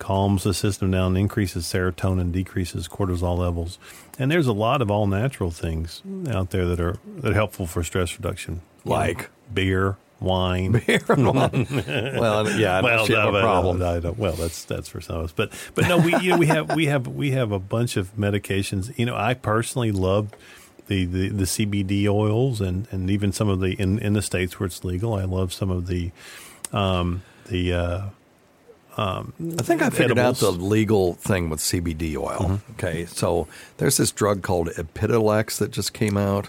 [0.00, 3.78] Calms the system down, increases serotonin, decreases cortisol levels,
[4.18, 7.66] and there's a lot of all natural things out there that are that are helpful
[7.66, 8.62] for stress reduction.
[8.84, 9.30] Like?
[9.52, 10.82] beer, wine.
[10.86, 11.66] Beer and wine.
[12.18, 13.82] well, yeah, I well, you have a problem.
[13.82, 16.38] I don't, well, that's that's for some of us, but but no, we you know,
[16.38, 18.96] we have we have we have a bunch of medications.
[18.98, 20.30] You know, I personally love
[20.86, 24.58] the, the, the CBD oils and, and even some of the in, in the states
[24.58, 25.14] where it's legal.
[25.14, 26.10] I love some of the
[26.72, 28.02] um, the uh,
[28.96, 30.42] um, I think I figured edibles.
[30.42, 32.38] out the legal thing with CBD oil.
[32.38, 32.72] Mm-hmm.
[32.72, 33.48] Okay, so
[33.78, 36.48] there's this drug called Epidiolex that just came out,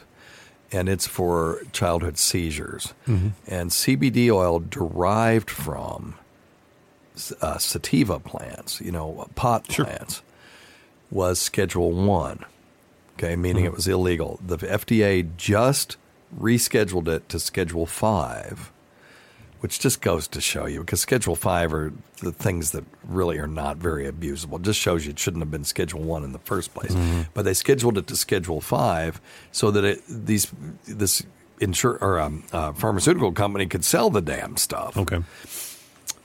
[0.71, 2.93] and it's for childhood seizures.
[3.07, 3.29] Mm-hmm.
[3.47, 6.15] And CBD oil derived from
[7.41, 9.85] uh, sativa plants, you know, pot sure.
[9.85, 10.21] plants,
[11.09, 12.45] was Schedule One
[13.21, 13.73] okay, meaning mm-hmm.
[13.73, 14.39] it was illegal.
[14.45, 15.97] The FDA just
[16.37, 18.71] rescheduled it to Schedule 5,
[19.61, 23.47] which just goes to show you, because Schedule 5 are the things that really are
[23.47, 24.59] not very abusable.
[24.59, 26.91] It just shows you it shouldn't have been Schedule 1 in the first place.
[26.91, 27.21] Mm-hmm.
[27.33, 29.21] But they scheduled it to Schedule 5
[29.51, 30.51] so that it, these
[30.87, 31.23] this
[31.59, 34.97] insure, or um, uh, pharmaceutical company could sell the damn stuff.
[34.97, 35.19] Okay.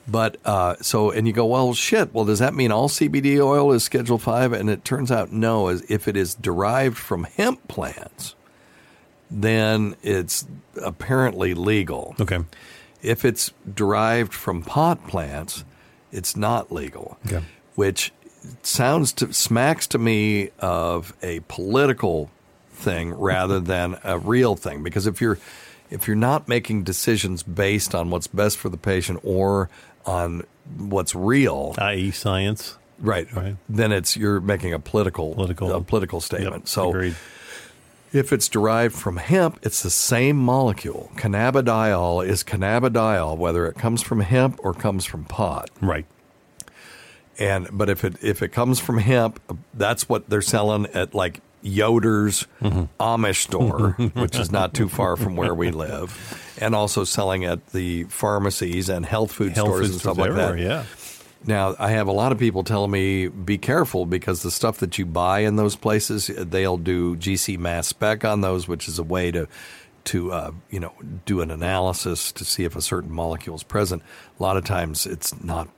[0.08, 2.14] But uh, so, and you go, well, shit.
[2.14, 4.52] Well, does that mean all CBD oil is Schedule Five?
[4.52, 5.68] And it turns out, no.
[5.68, 8.34] If it is derived from hemp plants,
[9.30, 10.46] then it's
[10.82, 12.14] apparently legal.
[12.20, 12.38] Okay.
[13.02, 15.64] If it's derived from pot plants,
[16.12, 17.18] it's not legal.
[17.26, 17.42] Okay.
[17.74, 18.12] Which
[18.62, 22.30] sounds to smacks to me of a political
[22.70, 24.82] thing rather than a real thing.
[24.82, 25.38] Because if you're
[25.90, 29.68] if you're not making decisions based on what's best for the patient or
[30.04, 30.42] on
[30.76, 33.32] what's real, i.e., science, right?
[33.32, 33.56] Right.
[33.68, 36.62] Then it's you're making a political political a political statement.
[36.64, 36.90] Yep, so.
[36.90, 37.16] Agreed.
[38.16, 41.10] If it's derived from hemp, it's the same molecule.
[41.16, 45.68] Cannabidiol is cannabidiol, whether it comes from hemp or comes from pot.
[45.82, 46.06] Right.
[47.38, 49.38] And but if it if it comes from hemp,
[49.74, 52.84] that's what they're selling at like Yoder's mm-hmm.
[52.98, 57.66] Amish store, which is not too far from where we live, and also selling at
[57.68, 60.58] the pharmacies and health food health stores food and stuff like that.
[60.58, 60.84] Yeah.
[61.46, 64.98] Now, I have a lot of people telling me be careful because the stuff that
[64.98, 69.04] you buy in those places, they'll do GC mass spec on those, which is a
[69.04, 69.48] way to
[70.06, 70.92] to uh, you know
[71.24, 74.02] do an analysis to see if a certain molecule is present.
[74.38, 75.68] A lot of times, it's not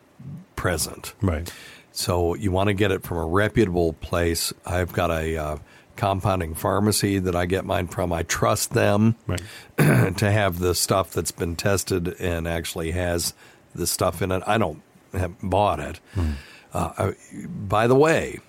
[0.56, 1.14] present.
[1.20, 1.52] Right.
[1.92, 4.52] So you want to get it from a reputable place.
[4.64, 5.56] I've got a uh,
[5.96, 8.12] compounding pharmacy that I get mine from.
[8.12, 9.42] I trust them right.
[9.76, 13.34] to have the stuff that's been tested and actually has
[13.74, 14.42] the stuff in it.
[14.46, 16.00] I don't have bought it.
[16.14, 16.34] Mm.
[16.72, 17.12] Uh,
[17.48, 18.40] by the way,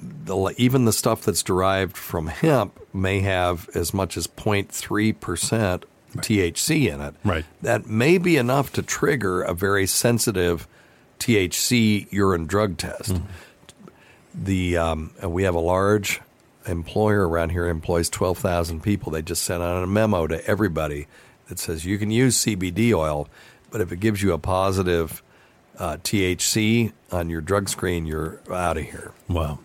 [0.00, 5.84] the, even the stuff that's derived from hemp may have as much as 0.3 percent
[6.16, 7.14] THC in it.
[7.24, 7.44] Right.
[7.62, 10.66] That may be enough to trigger a very sensitive
[11.18, 13.14] THC urine drug test.
[13.14, 13.22] Mm.
[14.34, 16.20] The um, we have a large
[16.66, 19.10] employer around here employs twelve thousand people.
[19.10, 21.08] They just sent out a memo to everybody
[21.48, 23.28] that says you can use CBD oil,
[23.70, 25.22] but if it gives you a positive
[25.78, 29.12] uh, THC on your drug screen, you're out of here.
[29.28, 29.60] Wow.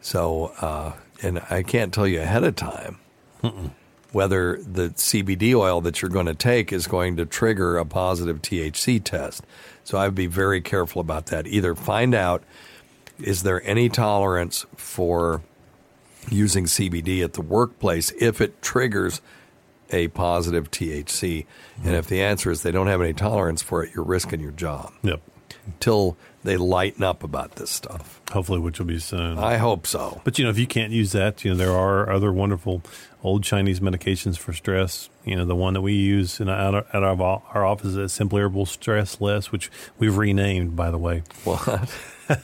[0.00, 0.92] So, uh,
[1.22, 2.98] and I can't tell you ahead of time
[3.42, 3.72] Mm-mm.
[4.12, 8.40] whether the CBD oil that you're going to take is going to trigger a positive
[8.40, 9.44] THC test.
[9.84, 11.46] So I'd be very careful about that.
[11.46, 12.42] Either find out
[13.18, 15.42] is there any tolerance for
[16.30, 19.20] using CBD at the workplace if it triggers
[19.90, 21.46] a positive THC?
[21.84, 24.52] And if the answer is they don't have any tolerance for it, you're risking your
[24.52, 24.92] job.
[25.02, 25.20] Yep.
[25.66, 28.20] Until they lighten up about this stuff.
[28.30, 29.38] Hopefully, which will be soon.
[29.38, 30.20] I hope so.
[30.24, 32.82] But you know, if you can't use that, you know, there are other wonderful
[33.22, 35.10] old Chinese medications for stress.
[35.24, 38.12] You know, the one that we use in, at, our, at our, our office is
[38.12, 41.22] Simply Herbal Stress Less, which we've renamed, by the way.
[41.44, 41.94] What?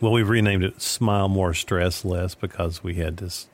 [0.00, 3.48] well, we've renamed it Smile More Stress Less because we had this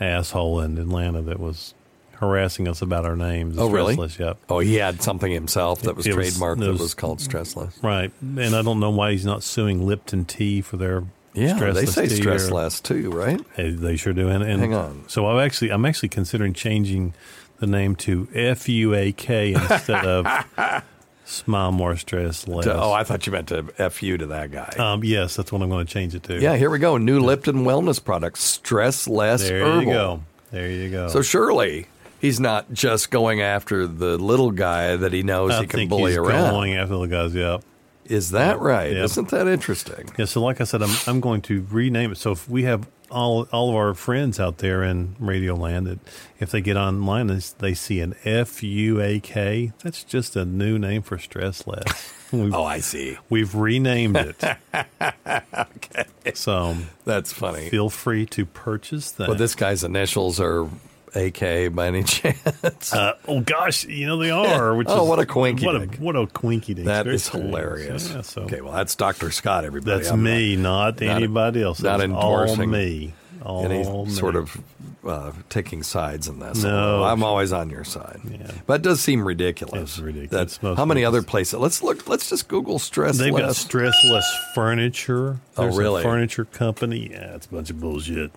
[0.00, 1.74] asshole in Atlanta that was
[2.18, 3.58] harassing us about our names.
[3.58, 3.96] Oh, really?
[4.18, 4.38] Yep.
[4.48, 7.82] Oh, he had something himself that was it trademarked was, that was, was called Stressless.
[7.82, 8.12] Right.
[8.20, 11.04] And I don't know why he's not suing Lipton Tea for their
[11.34, 13.40] yeah, they say stress or, too, right?
[13.56, 14.28] They sure do.
[14.28, 15.04] And, and Hang on.
[15.08, 17.14] So I'm actually I'm actually considering changing
[17.58, 20.26] the name to F U A K instead of
[21.24, 22.66] Smile More Stress Less.
[22.66, 24.74] oh, I thought you meant to F you to that guy.
[24.78, 26.40] Um, yes, that's what I'm going to change it to.
[26.40, 26.96] Yeah, here we go.
[26.96, 29.82] New Lipton wellness product, Stress Less there Herbal.
[29.82, 30.22] you go.
[30.50, 31.08] There you go.
[31.08, 31.86] So surely
[32.20, 36.12] he's not just going after the little guy that he knows I he can bully
[36.12, 36.50] he's around.
[36.50, 37.58] Going after the guys, yeah.
[38.04, 38.92] Is that right?
[38.92, 39.04] Yep.
[39.04, 40.08] Isn't that interesting?
[40.16, 40.24] Yeah.
[40.24, 42.18] So, like I said, I'm I'm going to rename it.
[42.18, 45.98] So if we have all all of our friends out there in Radio Land that
[46.40, 47.26] if they get online,
[47.58, 49.72] they see an F U A K.
[49.82, 52.14] That's just a new name for stress less.
[52.32, 53.18] oh, I see.
[53.28, 54.42] We've renamed it.
[54.74, 56.04] okay.
[56.34, 57.68] So that's funny.
[57.68, 59.28] Feel free to purchase that.
[59.28, 60.68] Well, this guy's initials are
[61.14, 62.92] AK by any chance?
[62.92, 64.74] Uh, oh gosh, you know they are.
[64.74, 66.86] Which Oh, is, what a quinky What a what a quinky dink.
[66.86, 67.46] That Very is strange.
[67.46, 68.10] hilarious.
[68.10, 69.30] Yeah, so Okay, well, that's Dr.
[69.30, 69.96] Scott, everybody.
[69.98, 71.80] that's I'm me, not, not- anybody else.
[71.82, 73.14] Not That's endorsing all me.
[73.44, 74.10] All any me.
[74.10, 74.60] sort of
[75.06, 76.64] uh, taking sides in this.
[76.64, 77.04] No.
[77.04, 78.20] I'm always on your side.
[78.28, 78.50] Yeah.
[78.66, 79.92] But it does seem ridiculous.
[79.92, 80.58] It's ridiculous.
[80.58, 81.54] That's how many other places?
[81.60, 82.08] Let's look.
[82.08, 84.24] Let's just Google stress They've got stressless
[84.56, 85.38] furniture.
[85.56, 86.00] Oh, really?
[86.00, 87.10] A furniture company.
[87.12, 88.32] Yeah, it's a bunch of bullshit.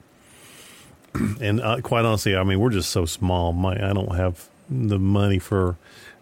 [1.41, 3.53] and uh, quite honestly, I mean, we're just so small.
[3.53, 5.77] My, I don't have the money for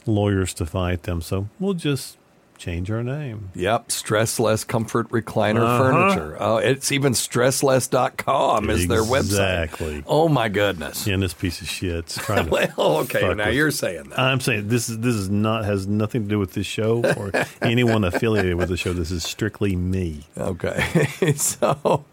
[0.06, 2.18] lawyers to fight them, so we'll just
[2.60, 3.50] change our name.
[3.56, 5.78] Yep, stressless comfort recliner Uh-huh.
[6.14, 6.38] furniture.
[6.40, 9.64] Oh, it's even stressless.com is their website.
[9.64, 10.04] Exactly.
[10.06, 11.08] Oh my goodness.
[11.08, 12.52] Yeah, and this piece of shit's trying to.
[12.78, 14.20] Well, okay, now with- you're saying that.
[14.20, 17.32] I'm saying this is this is not has nothing to do with this show or
[17.62, 18.94] anyone affiliated with the show.
[18.94, 20.26] This is strictly me.
[20.38, 22.06] Okay, so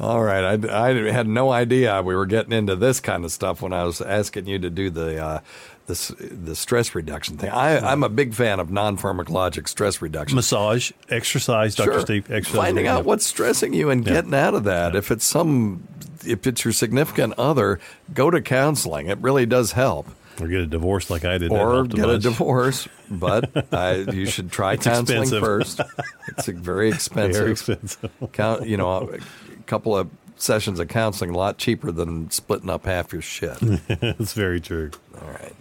[0.00, 3.62] all right, I, I had no idea we were getting into this kind of stuff
[3.62, 5.40] when I was asking you to do the uh,
[5.86, 7.50] the the stress reduction thing.
[7.50, 10.36] I, I'm a big fan of non pharmacologic stress reduction.
[10.36, 11.92] Massage, exercise, Dr.
[11.92, 12.00] Sure.
[12.00, 12.30] Steve.
[12.30, 12.56] Exercise.
[12.56, 14.14] Finding out what's stressing you and Yeah.
[14.14, 14.94] getting out of that.
[14.96, 15.86] If it's some,
[16.26, 17.80] if it's your significant other,
[18.14, 19.08] go to counseling.
[19.08, 20.08] It really does help.
[20.40, 21.50] or get a divorce like I did.
[21.52, 22.88] Or get a divorce.
[23.10, 25.44] But I, you should try It's counseling expensive.
[25.44, 25.80] first.
[26.28, 27.36] It's very expensive.
[27.42, 28.10] Very expensive.
[28.32, 29.10] Count, you know,
[29.58, 33.58] a couple of sessions of counseling a lot cheaper than splitting up half your shit.
[33.60, 34.90] It's very true.
[35.20, 35.54] All right.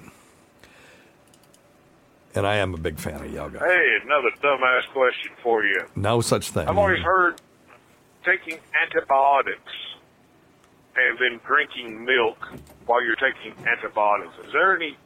[2.36, 3.60] And I am a big fan of yoga.
[3.60, 5.86] Hey, another dumbass question for you.
[5.96, 6.68] No such thing.
[6.68, 7.42] I've always heard
[8.24, 9.72] taking antibiotics
[10.96, 12.38] and then drinking milk
[12.86, 14.34] while you're taking antibiotics.
[14.46, 14.98] Is there any?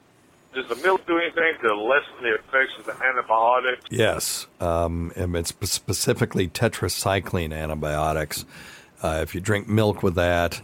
[0.53, 3.85] Does the milk do anything to lessen the effects of the antibiotics?
[3.89, 8.45] Yes, um, and it's specifically tetracycline antibiotics.
[9.01, 10.61] Uh, if you drink milk with that,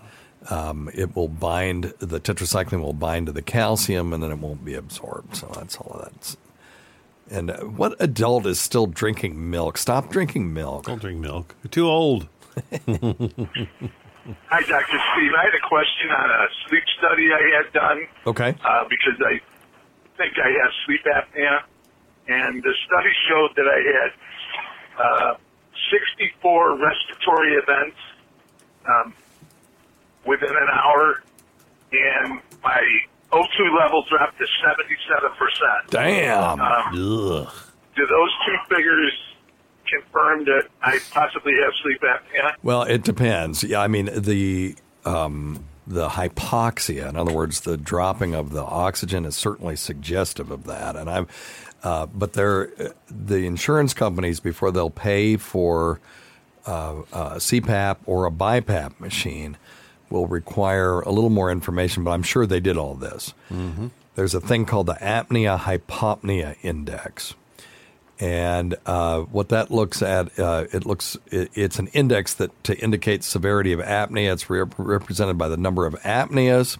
[0.50, 4.64] um, it will bind the tetracycline will bind to the calcium, and then it won't
[4.64, 5.36] be absorbed.
[5.36, 6.36] So that's all of that.
[7.30, 9.78] And uh, what adult is still drinking milk?
[9.78, 10.86] Stop drinking milk.
[10.86, 11.56] Don't drink milk.
[11.64, 12.28] You're too old.
[12.72, 15.00] Hi, Dr.
[15.14, 15.32] Steve.
[15.38, 18.56] I had a question on a sleep study I had done Okay.
[18.64, 19.40] uh, because I
[20.18, 21.62] think I have sleep apnea,
[22.28, 24.12] and the study showed that I had
[25.04, 25.34] uh,
[26.18, 27.98] 64 respiratory events
[28.88, 29.14] um,
[30.26, 31.24] within an hour,
[31.92, 32.82] and my
[33.32, 35.90] O2 level dropped to 77%.
[35.90, 36.60] Damn.
[36.60, 37.54] Um, Ugh.
[37.96, 39.14] do those two figures
[39.88, 42.54] confirm that I possibly have sleep apnea?
[42.64, 43.64] Well, it depends.
[43.64, 44.76] Yeah, I mean the
[45.06, 50.66] um, the hypoxia, in other words, the dropping of the oxygen, is certainly suggestive of
[50.66, 50.96] that.
[50.96, 51.28] And I'm,
[51.84, 52.72] uh, but they're
[53.10, 56.00] the insurance companies before they'll pay for
[56.68, 59.58] uh, a CPAP or a BiPAP machine
[60.12, 62.04] will require a little more information.
[62.04, 63.34] But I'm sure they did all this.
[64.16, 67.36] There's a thing called the apnea hypopnea index.
[68.20, 72.78] And uh, what that looks at, uh, it looks it, it's an index that to
[72.78, 74.34] indicate severity of apnea.
[74.34, 76.78] It's re- represented by the number of apneas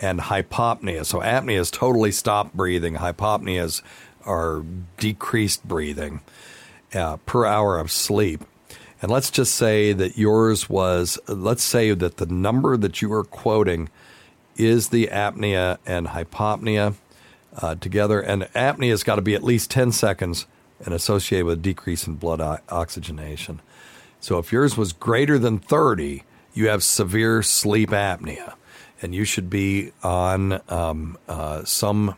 [0.00, 1.06] and hypopnea.
[1.06, 2.96] So apnea is totally stopped breathing.
[2.96, 3.80] Hypopneas
[4.26, 4.64] are
[4.98, 6.20] decreased breathing
[6.94, 8.44] uh, per hour of sleep.
[9.02, 11.18] And let's just say that yours was.
[11.28, 13.88] Let's say that the number that you are quoting
[14.56, 16.94] is the apnea and hypopnea
[17.58, 18.20] uh, together.
[18.20, 20.46] And apnea has got to be at least 10 seconds
[20.84, 23.60] and associated with a decrease in blood o- oxygenation.
[24.20, 26.24] So if yours was greater than 30,
[26.54, 28.54] you have severe sleep apnea.
[29.02, 32.14] And you should be on um, uh, some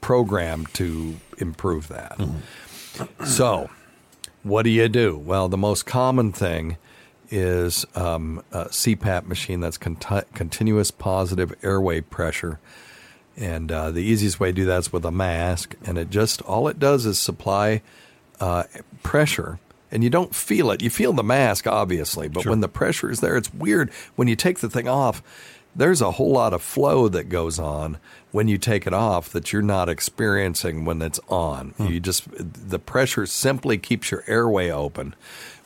[0.00, 2.20] program to improve that.
[3.24, 3.68] So,
[4.46, 5.16] what do you do?
[5.18, 6.76] Well, the most common thing
[7.30, 12.60] is um, a CPAP machine that's conti- continuous positive airway pressure.
[13.36, 15.74] And uh, the easiest way to do that is with a mask.
[15.84, 17.82] And it just, all it does is supply
[18.40, 18.64] uh,
[19.02, 19.58] pressure.
[19.90, 20.82] And you don't feel it.
[20.82, 23.90] You feel the mask, obviously, but when the pressure is there, it's weird.
[24.14, 25.22] When you take the thing off,
[25.76, 27.98] there's a whole lot of flow that goes on
[28.32, 31.74] when you take it off that you're not experiencing when it's on.
[31.78, 35.14] You just, the pressure simply keeps your airway open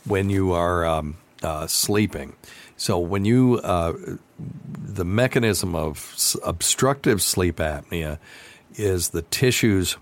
[0.04, 2.34] when you are um, uh, sleeping.
[2.76, 3.92] So when you, uh,
[4.38, 8.18] the mechanism of s- obstructive sleep apnea
[8.76, 9.96] is the tissues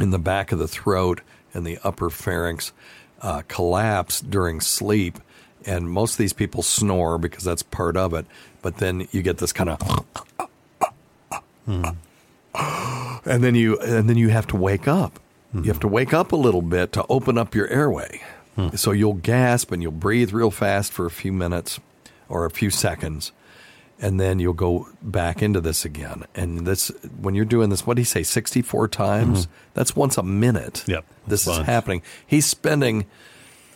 [0.00, 1.20] in the back of the throat
[1.52, 2.72] and the upper pharynx
[3.22, 5.18] uh, collapse during sleep.
[5.66, 8.26] And most of these people snore because that's part of it.
[8.62, 9.80] But then you get this kind of,
[11.66, 11.96] and
[13.24, 15.18] then you and then you have to wake up.
[15.54, 18.20] You have to wake up a little bit to open up your airway.
[18.74, 21.78] So you'll gasp and you'll breathe real fast for a few minutes
[22.28, 23.32] or a few seconds.
[24.00, 26.24] and then you'll go back into this again.
[26.34, 26.88] And this,
[27.20, 29.48] when you're doing this, what did he say, 64 times?
[29.74, 30.74] That's once a minute.
[30.82, 30.90] Mm-hmm.
[30.90, 31.04] Yep.
[31.26, 32.02] This is happening.
[32.26, 33.06] He's spending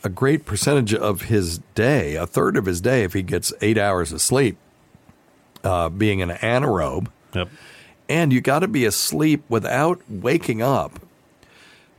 [0.05, 3.79] a great percentage of his day, a third of his day, if he gets eight
[3.79, 4.57] hours of sleep,
[5.65, 7.09] uh, being an anaerobe.
[7.35, 7.49] Yep.
[8.09, 11.01] And you got to be asleep without waking up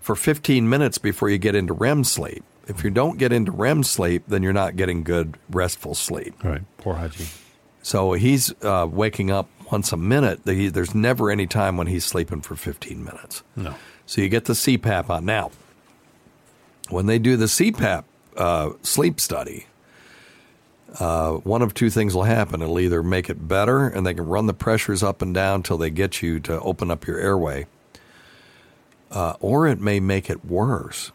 [0.01, 2.43] for 15 minutes before you get into REM sleep.
[2.67, 6.43] If you don't get into REM sleep, then you're not getting good restful sleep.
[6.43, 6.61] Right.
[6.77, 7.27] Poor hygiene.
[7.81, 10.41] So he's uh, waking up once a minute.
[10.45, 13.43] There's never any time when he's sleeping for 15 minutes.
[13.55, 13.75] No.
[14.05, 15.25] So you get the CPAP on.
[15.25, 15.51] Now,
[16.89, 18.03] when they do the CPAP
[18.37, 19.67] uh, sleep study,
[20.99, 22.61] uh, one of two things will happen.
[22.61, 25.77] It'll either make it better and they can run the pressures up and down till
[25.77, 27.67] they get you to open up your airway,
[29.11, 31.11] uh, or it may make it worse.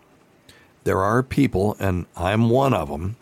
[0.84, 3.16] There are people, and I'm one of them,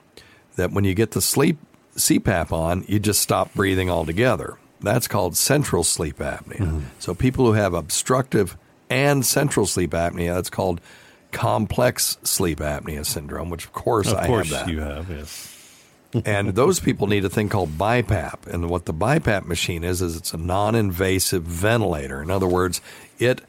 [0.56, 1.58] that when you get the sleep
[1.96, 4.58] CPAP on, you just stop breathing altogether.
[4.80, 6.82] That's called central sleep apnea.
[6.98, 8.56] So people who have obstructive
[8.90, 10.80] and central sleep apnea, that's called
[11.32, 15.48] complex sleep apnea syndrome, which of course Of I course have that you have, yes.
[16.26, 18.46] and those people need a thing called BiPAP.
[18.46, 22.22] And what the BiPAP machine is, is it's a non-invasive ventilator.
[22.22, 22.80] In other words,
[23.18, 23.40] it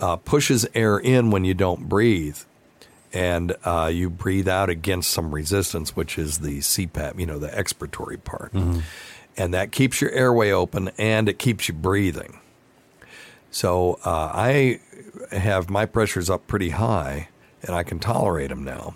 [0.00, 2.38] uh, pushes air in when you don't breathe,
[3.12, 7.48] and uh, you breathe out against some resistance, which is the CPAP, you know, the
[7.48, 8.52] expiratory part,
[9.36, 12.38] and that keeps your airway open and it keeps you breathing.
[13.52, 14.80] So uh, I
[15.32, 17.28] have my pressures up pretty high,
[17.62, 18.94] and I can tolerate them now.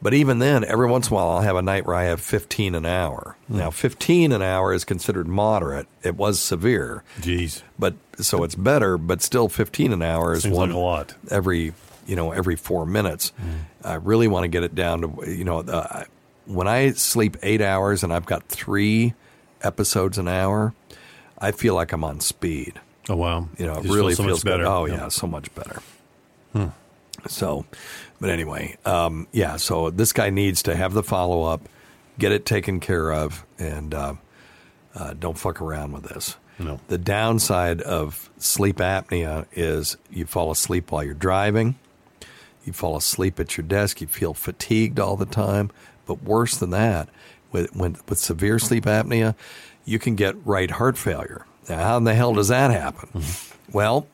[0.00, 2.20] But even then, every once in a while, I'll have a night where I have
[2.20, 3.36] 15 an hour.
[3.48, 5.86] Now, 15 an hour is considered moderate.
[6.02, 7.04] It was severe.
[7.20, 7.62] Jeez.
[7.78, 11.14] But so it's better, but still 15 an hour is Seems one like a lot.
[11.30, 11.72] every,
[12.06, 13.32] you know, every four minutes.
[13.84, 16.04] I really want to get it down to, you know, uh,
[16.46, 19.14] when I sleep eight hours and I've got three
[19.62, 20.74] episodes an hour,
[21.38, 22.80] I feel like I'm on speed.
[23.08, 23.48] Oh wow.
[23.58, 24.64] You know, it really so feels better.
[24.64, 24.68] Good.
[24.68, 24.94] Oh Yeah.
[24.94, 25.80] yeah, so much better.
[27.28, 27.66] So,
[28.20, 29.56] but anyway, um, yeah.
[29.56, 31.68] So this guy needs to have the follow up,
[32.18, 34.14] get it taken care of, and uh,
[34.96, 36.36] uh, don't fuck around with this.
[36.58, 36.80] No.
[36.88, 41.78] The downside of sleep apnea is you fall asleep while you're driving.
[42.64, 44.00] You fall asleep at your desk.
[44.00, 45.70] You feel fatigued all the time.
[46.06, 47.08] But worse than that,
[47.52, 49.36] with when, with severe sleep apnea,
[49.84, 51.46] you can get right heart failure.
[51.68, 53.22] Now, how in the hell does that happen?
[53.72, 54.06] Well,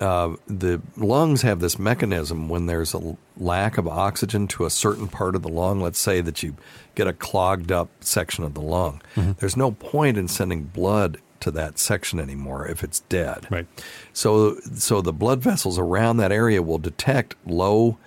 [0.00, 5.08] uh, the lungs have this mechanism when there's a lack of oxygen to a certain
[5.08, 5.80] part of the lung.
[5.80, 6.56] Let's say that you
[6.94, 9.02] get a clogged up section of the lung.
[9.38, 13.46] There's no point in sending blood to that section anymore if it's dead.
[13.50, 13.66] Right.
[14.12, 17.98] So, so the blood vessels around that area will detect low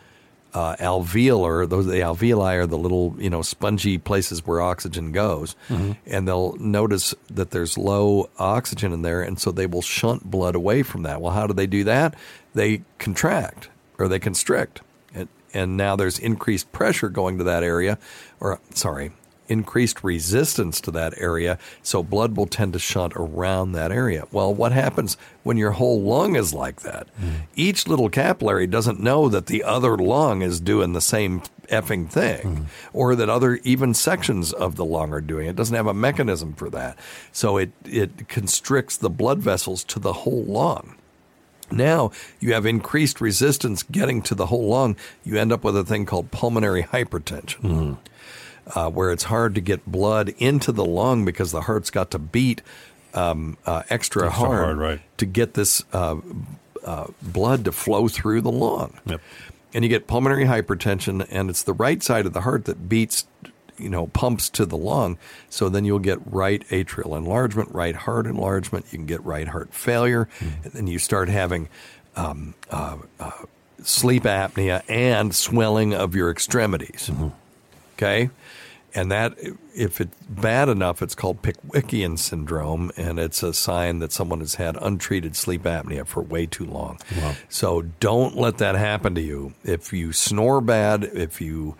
[0.58, 1.70] uh, alveolar.
[1.70, 5.56] Those the alveoli are the little you know spongy places where oxygen goes,
[6.08, 10.56] and they'll notice that there's low oxygen in there, and so they will shunt blood
[10.56, 11.22] away from that.
[11.22, 12.16] Well, how do they do that?
[12.56, 14.82] They contract or they constrict,
[15.14, 18.00] and, and now there's increased pressure going to that area,
[18.40, 19.12] or sorry.
[19.50, 24.26] Increased resistance to that area, so blood will tend to shunt around that area.
[24.32, 27.08] Well, what happens when your whole lung is like that?
[27.20, 27.30] Hmm.
[27.56, 32.42] Each little capillary doesn't know that the other lung is doing the same effing thing,
[32.42, 32.64] hmm.
[32.94, 35.52] or that other even sections of the lung are doing it.
[35.52, 36.98] It doesn't have a mechanism for that,
[37.32, 40.96] so it it constricts the blood vessels to the whole lung.
[41.72, 44.96] Now you have increased resistance getting to the whole lung.
[45.24, 47.94] You end up with a thing called pulmonary hypertension, hmm.
[48.76, 52.20] Uh, where it's hard to get blood into the lung because the heart's got to
[52.20, 52.62] beat
[53.14, 55.02] um, uh, extra, Extra hard, hard, right.
[55.18, 56.18] to get this uh,
[56.86, 59.00] uh, blood to flow through the lung.
[59.06, 59.22] Yep.
[59.74, 63.26] And you get pulmonary hypertension, and it's the right side of the heart that beats,
[63.78, 65.18] you know, pumps to the lung.
[65.50, 68.86] So then you'll get right atrial enlargement, right heart enlargement.
[68.92, 71.70] You can get right heart failure, and then you start having
[72.16, 73.32] um, uh, uh,
[73.84, 77.12] sleep apnea and swelling of your extremities.
[77.96, 78.30] Okay.
[78.98, 79.38] And that,
[79.76, 84.56] if it's bad enough, it's called Pickwickian syndrome, and it's a sign that someone has
[84.56, 87.00] had untreated sleep apnea for way too long.
[87.48, 89.54] So don't let that happen to you.
[89.64, 91.76] If you snore bad, if you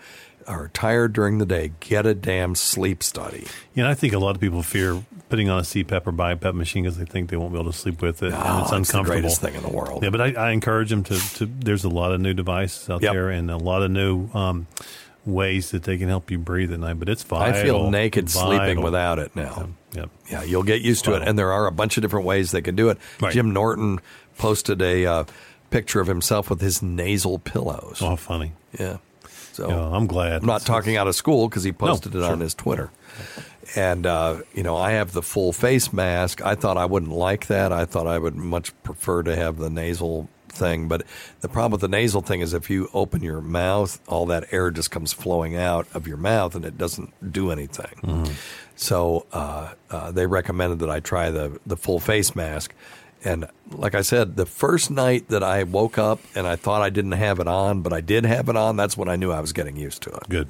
[0.46, 3.46] are tired during the day, get a damn sleep study.
[3.74, 6.54] Yeah, and I think a lot of people fear putting on a CPAP or BiPAP
[6.54, 8.60] machine because they think they won't be able to sleep with it, and it's Oh,
[8.60, 9.20] it's the uncomfortable.
[9.20, 10.02] greatest thing in the world.
[10.04, 11.46] Yeah, but I, I encourage them to, to.
[11.46, 13.12] There's a lot of new devices out Yep.
[13.12, 14.66] there, and a lot of new um,
[15.28, 16.98] ways that they can help you breathe at night.
[16.98, 17.54] But it's vital.
[17.54, 19.68] I feel naked sleeping without it now.
[19.92, 20.10] Yep.
[20.30, 21.22] Yeah, you'll get used to it.
[21.26, 22.98] And there are a bunch of different ways they can do it.
[23.20, 23.32] Right.
[23.32, 24.00] Jim Norton
[24.36, 25.24] posted a uh,
[25.70, 27.98] picture of himself with his nasal pillows.
[28.00, 28.52] Oh, funny.
[28.78, 28.98] Yeah.
[29.52, 30.42] So Yeah, I'm glad.
[30.42, 32.90] I'm not talking out of school because he posted No, it on his Twitter.
[33.74, 36.40] And uh, you know, I have the full face mask.
[36.42, 37.72] I thought I wouldn't like that.
[37.72, 40.28] I thought I would much prefer to have the nasal
[40.58, 40.88] thing.
[40.88, 41.04] But
[41.40, 44.70] the problem with the nasal thing is if you open your mouth, all that air
[44.70, 48.28] just comes flowing out of your mouth, and it doesn't do anything.
[48.76, 52.74] So uh, uh, they recommended that I try the the full face mask.
[53.24, 56.90] And like I said, the first night that I woke up and I thought I
[56.90, 59.40] didn't have it on, but I did have it on, that's when I knew I
[59.40, 60.28] was getting used to it.
[60.28, 60.48] Good.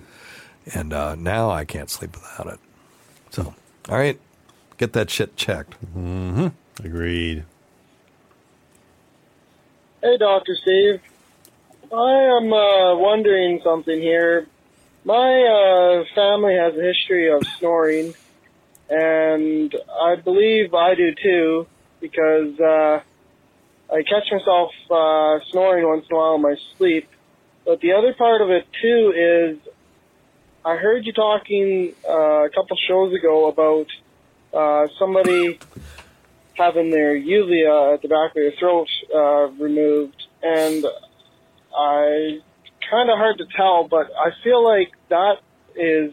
[0.75, 2.61] And uh, now I can't sleep without it.
[3.31, 3.55] So,
[3.89, 4.21] all right,
[4.77, 5.81] get that shit checked.
[5.97, 6.49] Mm-hmm.
[6.85, 7.45] Agreed.
[10.01, 10.55] Hey, Dr.
[10.63, 11.01] Steve.
[11.93, 14.47] I am uh, wondering something here.
[15.05, 18.15] My uh, family has a history of snoring,
[18.89, 21.67] and I believe I do too,
[22.01, 23.01] because uh,
[23.93, 27.09] I catch myself uh, snoring once in a while in my sleep.
[27.67, 29.59] But the other part of it too is
[30.65, 33.89] I heard you talking uh, a couple shows ago about
[34.55, 35.59] uh, somebody
[36.59, 40.85] having their uvula at the back of their throat uh, removed, and
[41.77, 42.41] I
[42.91, 45.37] kind of hard to tell, but I feel like that
[45.77, 46.13] is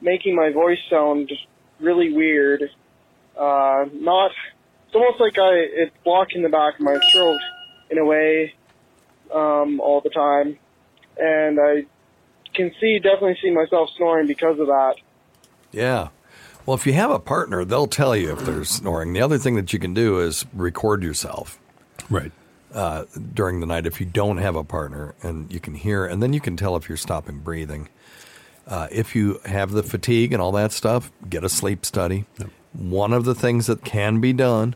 [0.00, 1.32] making my voice sound
[1.80, 2.62] really weird.
[3.36, 4.30] Uh, not,
[4.86, 7.40] it's almost like I it's blocking the back of my throat
[7.90, 8.54] in a way
[9.32, 10.58] um, all the time,
[11.18, 11.86] and I
[12.54, 14.94] can see definitely see myself snoring because of that.
[15.72, 16.08] Yeah.
[16.66, 19.12] Well, if you have a partner, they'll tell you if they're snoring.
[19.12, 21.58] The other thing that you can do is record yourself.
[22.08, 22.32] Right.
[22.72, 23.04] Uh,
[23.34, 26.32] during the night, if you don't have a partner, and you can hear, and then
[26.32, 27.90] you can tell if you're stopping breathing.
[28.66, 32.24] Uh, if you have the fatigue and all that stuff, get a sleep study.
[32.72, 34.74] One of the things that can be done,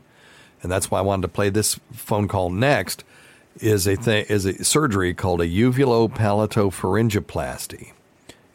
[0.63, 3.03] and that's why I wanted to play this phone call next,
[3.61, 7.93] is a thing is a surgery called a uvulopalatopharyngoplasty,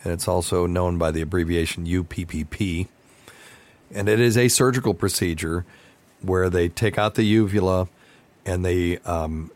[0.04, 2.88] and it's also known by the abbreviation UPPP.
[3.94, 5.66] And it is a surgical procedure
[6.22, 7.88] where they take out the uvula
[8.46, 9.52] and they um,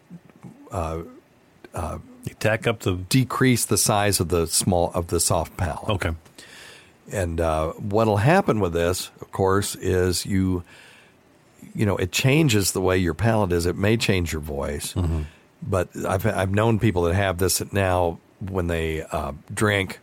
[0.71, 1.01] uh,
[1.73, 1.99] uh,
[2.39, 5.89] tack up the decrease the size of the small of the soft palate.
[5.89, 6.11] Okay.
[7.11, 10.63] And uh, what'll happen with this, of course, is you,
[11.73, 13.65] you know, it changes the way your palate is.
[13.65, 14.93] It may change your voice,
[15.61, 19.99] but I've I've known people that have this now when they uh, drink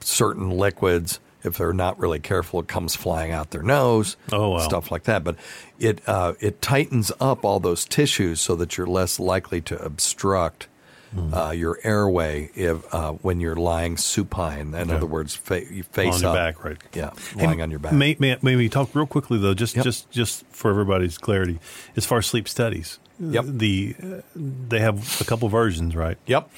[0.00, 1.18] certain liquids.
[1.44, 4.16] If they're not really careful, it comes flying out their nose.
[4.32, 4.58] Oh, wow.
[4.58, 5.22] stuff like that.
[5.24, 5.36] But
[5.78, 10.66] it uh, it tightens up all those tissues so that you're less likely to obstruct.
[11.14, 11.32] Hmm.
[11.32, 14.74] Uh, your airway if uh, when you're lying supine.
[14.74, 14.94] In Yeah.
[14.96, 15.62] other words, fa-
[15.92, 16.36] face on your up.
[16.36, 16.76] back, right?
[16.92, 17.94] Yeah, Hey, lying on your back.
[17.94, 21.60] May, may, may we talk real quickly though, just just just for everybody's clarity,
[21.96, 22.98] as far as sleep studies.
[23.20, 23.44] Yep.
[23.48, 26.18] The uh, they have a couple versions, right?
[26.26, 26.50] Yep.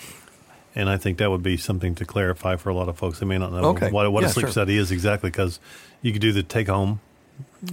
[0.75, 3.19] And I think that would be something to clarify for a lot of folks.
[3.19, 3.91] They may not know Okay.
[3.91, 4.53] what, what Yeah, a sleep sure.
[4.53, 5.59] study is exactly because
[6.03, 7.01] you could do the take home.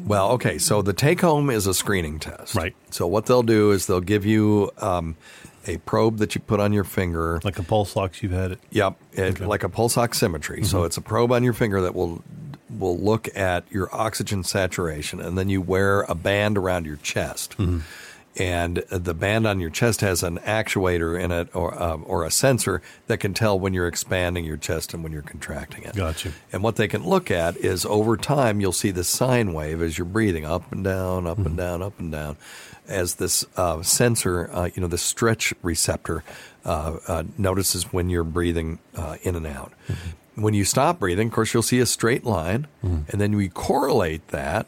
[0.05, 0.57] Well, okay.
[0.57, 2.55] So the take home is a screening test.
[2.55, 2.75] Right.
[2.89, 5.15] So what they'll do is they'll give you um,
[5.67, 7.39] a probe that you put on your finger.
[7.43, 8.59] Like a pulse ox, you've had it.
[8.71, 8.95] Yep.
[9.13, 10.65] It, Like a pulse oximetry.
[10.65, 10.85] So Mhm.
[10.87, 12.23] it's a probe on your finger that will
[12.79, 17.55] will look at your oxygen saturation, and then you wear a band around your chest.
[18.39, 22.29] And the band on your chest has an actuator in it, or um, or a
[22.29, 25.95] sensor that can tell when you're expanding your chest and when you're contracting it.
[25.95, 26.33] Gotcha.
[26.51, 29.97] And what they can look at is over time, you'll see the sine wave as
[29.97, 32.37] you're breathing up and down, up and down, up and down,
[32.87, 36.23] as this uh, sensor, uh, you know, the stretch receptor
[36.63, 39.73] uh, uh, notices when you're breathing uh, in and out.
[40.35, 44.27] When you stop breathing, of course, you'll see a straight line, and then we correlate
[44.27, 44.67] that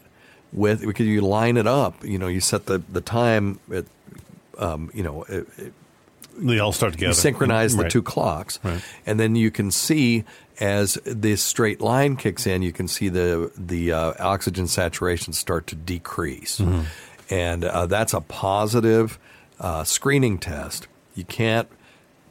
[0.53, 2.03] with because you line it up.
[2.03, 3.85] You know, you set the the time at,
[4.57, 5.23] um, you know.
[5.23, 5.73] It, it,
[6.41, 7.09] They all start together.
[7.09, 7.91] you synchronize the Right.
[7.91, 8.81] two clocks, Right.
[9.05, 10.23] and then you can see
[10.61, 15.67] as this straight line kicks in, you can see the the uh, oxygen saturation start
[15.67, 16.81] to decrease, Mm-hmm.
[17.33, 19.19] and uh, that's a positive
[19.59, 20.87] uh, screening test.
[21.15, 21.67] You can't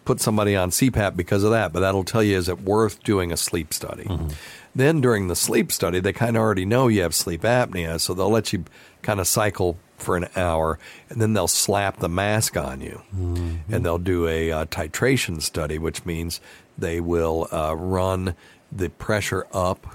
[0.08, 3.30] put somebody on CPAP because of that, but that'll tell you is it worth doing
[3.30, 4.04] a sleep study.
[4.04, 4.28] Mm-hmm.
[4.74, 8.14] Then during the sleep study, they kind of already know you have sleep apnea, so
[8.14, 8.64] they'll let you
[9.02, 10.78] kind of cycle for an hour,
[11.10, 13.02] and then they'll slap the mask on you,
[13.70, 16.40] and they'll do a uh, titration study, which means
[16.78, 18.34] they will uh, run
[18.72, 19.94] the pressure up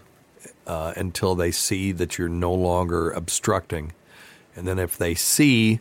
[0.68, 3.94] uh, until they see that you're no longer obstructing,
[4.56, 5.80] and then if they see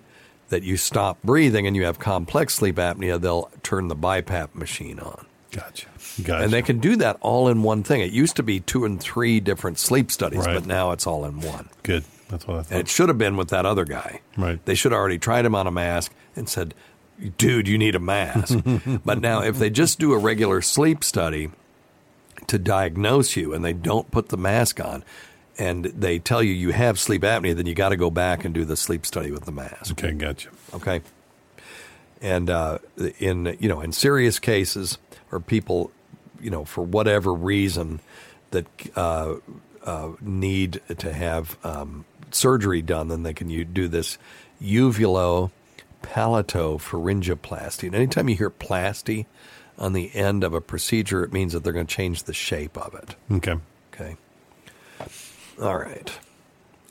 [0.53, 5.01] that you stop breathing and you have complex sleep apnea, they'll turn the BiPAP machine
[5.01, 5.25] on.
[5.51, 5.87] Gotcha.
[6.23, 6.45] Gotcha.
[6.45, 8.03] And they can do that all in one thing.
[8.03, 10.55] It used to be two and three different sleep studies, Right.
[10.55, 11.69] but now it's all in one.
[11.83, 12.05] Good.
[12.29, 12.71] That's what I thought.
[12.71, 14.21] And it should have been with that other guy.
[14.37, 14.63] Right.
[14.65, 16.75] They should have already tried him on a mask and said,
[17.39, 18.59] dude, you need a mask.
[19.05, 21.51] but now, if they just do a regular sleep study,
[22.49, 25.05] to diagnose you and they don't put the mask on
[25.59, 28.55] and they tell you you have sleep apnea, then you got to go back and
[28.55, 29.93] do the sleep study with the mask.
[29.93, 30.49] Okay, gotcha.
[30.75, 31.03] Okay.
[32.21, 32.79] And uh,
[33.19, 34.99] in you know in serious cases
[35.31, 35.91] or people
[36.41, 38.01] you know for whatever reason
[38.51, 39.35] that uh,
[39.85, 44.19] uh, need to have um, surgery done, then they can u- do this
[44.63, 45.51] uvulo
[46.03, 47.85] palatopharyngoplasty.
[47.85, 49.27] And anytime you hear plasty
[49.79, 52.77] on the end of a procedure, it means that they're going to change the shape
[52.77, 53.17] of it.
[53.37, 53.57] Okay.
[55.63, 56.13] All right.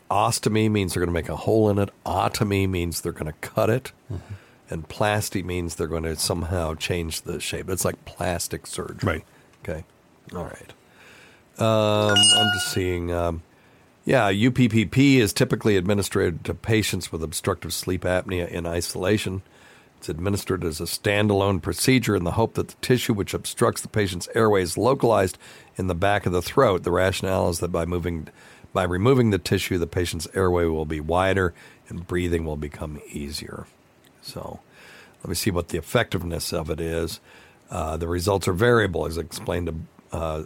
[0.09, 1.89] Ostomy means they're going to make a hole in it.
[2.05, 3.91] Otomy means they're going to cut it.
[4.11, 4.33] Mm-hmm.
[4.69, 7.69] And plasty means they're going to somehow change the shape.
[7.69, 8.97] It's like plastic surgery.
[9.03, 9.25] Right.
[9.63, 9.83] Okay.
[10.33, 10.73] All right.
[11.59, 13.11] Um, I'm just seeing.
[13.11, 13.43] Um,
[14.05, 19.43] yeah, UPPP is typically administered to patients with obstructive sleep apnea in isolation.
[19.97, 23.87] It's administered as a standalone procedure in the hope that the tissue which obstructs the
[23.87, 25.37] patient's airway is localized
[25.75, 26.81] in the back of the throat.
[26.81, 28.27] The rationale is that by moving,
[28.73, 31.53] by removing the tissue, the patient's airway will be wider
[31.89, 33.67] and breathing will become easier.
[34.21, 34.59] So,
[35.21, 37.19] let me see what the effectiveness of it is.
[37.69, 39.87] Uh, the results are variable, as explained.
[40.11, 40.43] Uh,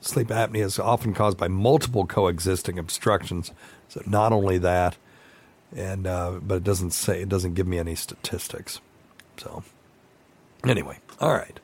[0.00, 3.52] sleep apnea is often caused by multiple coexisting obstructions.
[3.88, 4.96] So, not only that,
[5.74, 8.80] and uh, but it doesn't say it doesn't give me any statistics.
[9.36, 9.62] So,
[10.66, 11.58] anyway, all right.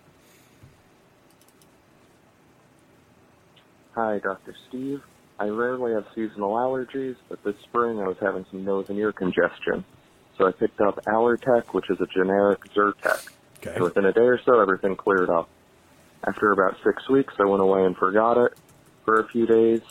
[3.94, 4.54] Hi, Dr.
[4.68, 5.02] Steve.
[5.38, 9.12] I rarely have seasonal allergies, but this spring I was having some nose and ear
[9.12, 9.84] congestion.
[10.38, 13.28] So I picked up Aller-Tec, which is a generic Zyrtec.
[13.58, 13.74] Okay.
[13.74, 15.48] And within a day or so, everything cleared up.
[16.26, 18.54] After about six weeks, I went away and forgot it
[19.04, 19.82] for a few days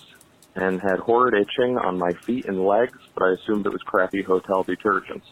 [0.55, 4.21] and had horrid itching on my feet and legs, but I assumed it was crappy
[4.21, 5.25] hotel detergents.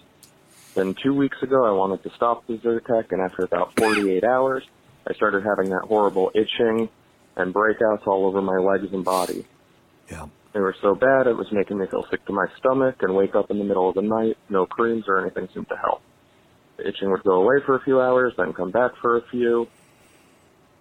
[0.76, 4.64] Then two weeks ago, I wanted to stop the Zyrtec, and after about 48 hours,
[5.08, 6.90] I started having that horrible itching
[7.36, 9.46] and breakouts all over my legs and body.
[10.10, 10.28] Yeah.
[10.54, 13.36] They were so bad, it was making me feel sick to my stomach and wake
[13.36, 14.38] up in the middle of the night.
[14.50, 16.02] No creams or anything seemed to help.
[16.78, 19.68] The itching would go away for a few hours, then come back for a few.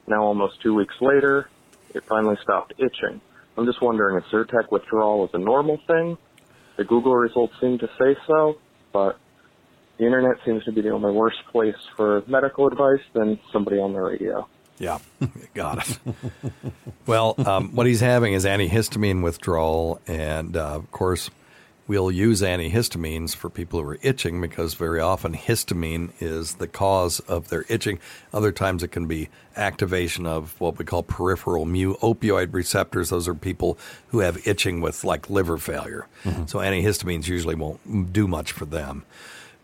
[0.06, 1.48] Now, almost two weeks later,
[1.94, 3.20] it finally stopped itching.
[3.56, 6.18] I'm just wondering if Zyrtec withdrawal is a normal thing.
[6.76, 8.58] The Google results seem to say so,
[8.92, 9.18] but
[9.98, 13.92] the internet seems to be the only worse place for medical advice than somebody on
[13.92, 14.48] the radio.
[14.78, 14.98] Yeah,
[15.54, 15.98] got it.
[17.06, 21.30] well, um, what he's having is antihistamine withdrawal, and uh, of course,
[21.86, 27.20] we'll use antihistamines for people who are itching because very often histamine is the cause
[27.20, 27.98] of their itching.
[28.32, 33.10] Other times, it can be activation of what we call peripheral mu opioid receptors.
[33.10, 36.06] Those are people who have itching with like liver failure.
[36.46, 39.04] So antihistamines usually won't do much for them.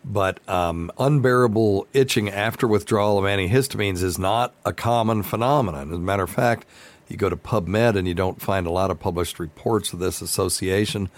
[0.03, 5.91] But um, unbearable itching after withdrawal of antihistamines is not a common phenomenon.
[5.91, 6.65] As a matter of fact,
[7.09, 10.21] you go to PubMed and you don't find a lot of published reports of this
[10.21, 11.09] association.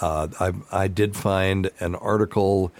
[0.00, 0.52] Uh, I,
[0.84, 2.70] I did find an article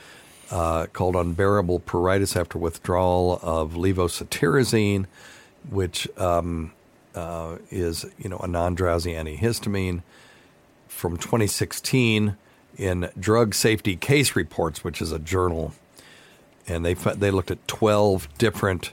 [0.51, 5.07] uh, called "Unbearable Pruritus After Withdrawal of Levocetirizine,"
[5.68, 6.72] which um,
[7.14, 10.03] uh, is you know a non-drowsy antihistamine
[10.88, 12.36] from 2016
[12.81, 15.74] in Drug Safety Case Reports, which is a journal,
[16.66, 18.93] and they they looked at 12 different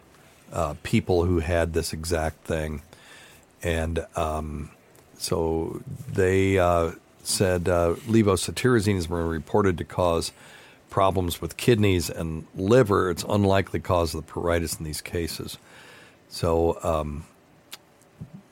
[0.51, 2.81] uh, people who had this exact thing,
[3.63, 4.71] and um,
[5.17, 5.81] so
[6.11, 6.91] they uh,
[7.23, 10.33] said uh, levocetirizine has been reported to cause
[10.89, 13.09] problems with kidneys and liver.
[13.09, 15.57] It's unlikely cause of the pruritus in these cases.
[16.27, 17.25] So um,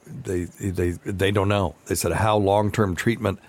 [0.07, 1.75] they they they don't know.
[1.87, 3.39] They said how long term treatment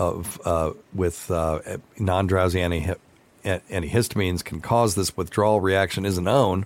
[0.00, 1.60] of uh, with uh,
[1.98, 2.96] non drowsy anti-
[3.44, 6.64] antihistamines can cause this withdrawal reaction isn't known.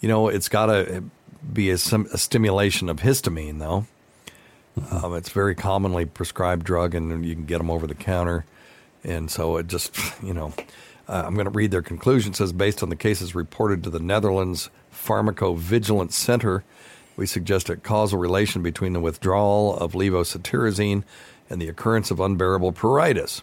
[0.00, 1.02] You know, it's got to
[1.50, 3.86] be a, a stimulation of histamine, though.
[4.90, 8.44] Um, it's very commonly prescribed drug, and you can get them over the counter.
[9.02, 10.52] And so it just, you know,
[11.08, 12.32] uh, I'm going to read their conclusion.
[12.32, 16.64] It says, based on the cases reported to the Netherlands Pharmacovigilance Center,
[17.16, 21.04] we suggest a causal relation between the withdrawal of levocetirizine
[21.50, 23.42] and the occurrence of unbearable pruritus.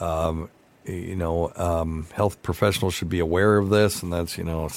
[0.00, 0.50] Um,
[0.84, 4.68] you know, um, health professionals should be aware of this, and that's, you know,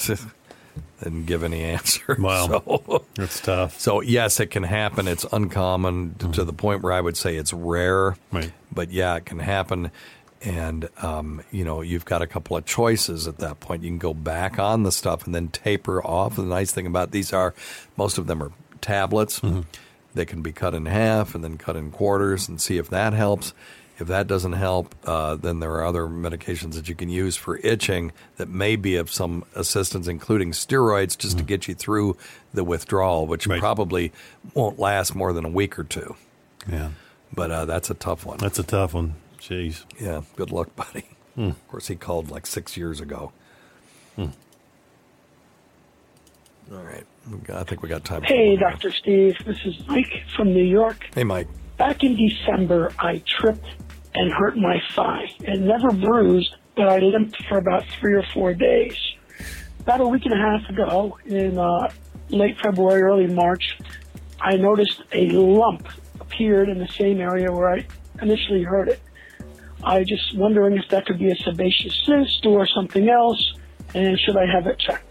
[1.02, 2.16] didn't give any answer.
[2.20, 2.46] Wow.
[2.66, 3.78] So, That's tough.
[3.80, 5.06] so yes, it can happen.
[5.08, 8.16] It's uncommon to- to the point where I would say it's rare.
[8.32, 8.52] Right.
[8.72, 9.90] But yeah, it can happen.
[10.42, 13.82] And, um, you know, you've got a couple of choices at that point.
[13.82, 16.36] You can go back on the stuff and then taper off.
[16.36, 17.54] The nice thing about these are
[17.98, 18.50] most of them are
[18.80, 19.40] tablets.
[20.14, 23.12] They can be cut in half and then cut in quarters and see if that
[23.12, 23.54] helps.
[23.98, 27.58] If that doesn't help, uh, then there are other medications that you can use for
[27.58, 32.16] itching that may be of some assistance, including steroids, just to get you through
[32.54, 34.10] the withdrawal, which probably
[34.54, 36.16] won't last more than a week or two.
[36.66, 36.90] Yeah.
[37.32, 38.38] But uh, that's a tough one.
[38.38, 39.16] That's a tough one.
[39.38, 39.84] Jeez.
[40.00, 40.22] Yeah.
[40.34, 41.04] Good luck, buddy.
[41.34, 41.48] Hmm.
[41.48, 43.32] Of course, he called like six years ago.
[44.16, 44.28] Hmm.
[46.72, 47.04] All right.
[47.52, 48.22] I think we got time.
[48.22, 48.56] Hey.
[48.56, 48.92] Dr.
[48.92, 49.36] Steve.
[49.44, 51.04] This is Mike from New York.
[51.14, 51.48] Hey, Mike.
[51.76, 53.66] Back in December, I tripped
[54.14, 55.24] and hurt my thigh.
[55.40, 58.96] It never bruised, but I limped for about three or four days.
[59.80, 61.90] About a week and a half ago, in uh,
[62.28, 63.78] late February, early March,
[64.40, 65.88] I noticed a lump
[66.20, 67.86] appeared in the same area where I
[68.22, 69.00] initially hurt it.
[69.82, 73.54] I just wondering if that could be a sebaceous cyst or something else,
[73.94, 75.09] and should I have it checked?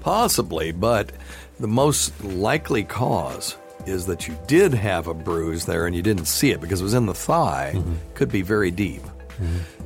[0.00, 1.12] Possibly, but
[1.58, 6.26] the most likely cause is that you did have a bruise there and you didn't
[6.26, 7.80] see it because it was in the thigh,
[8.14, 9.02] could be very deep.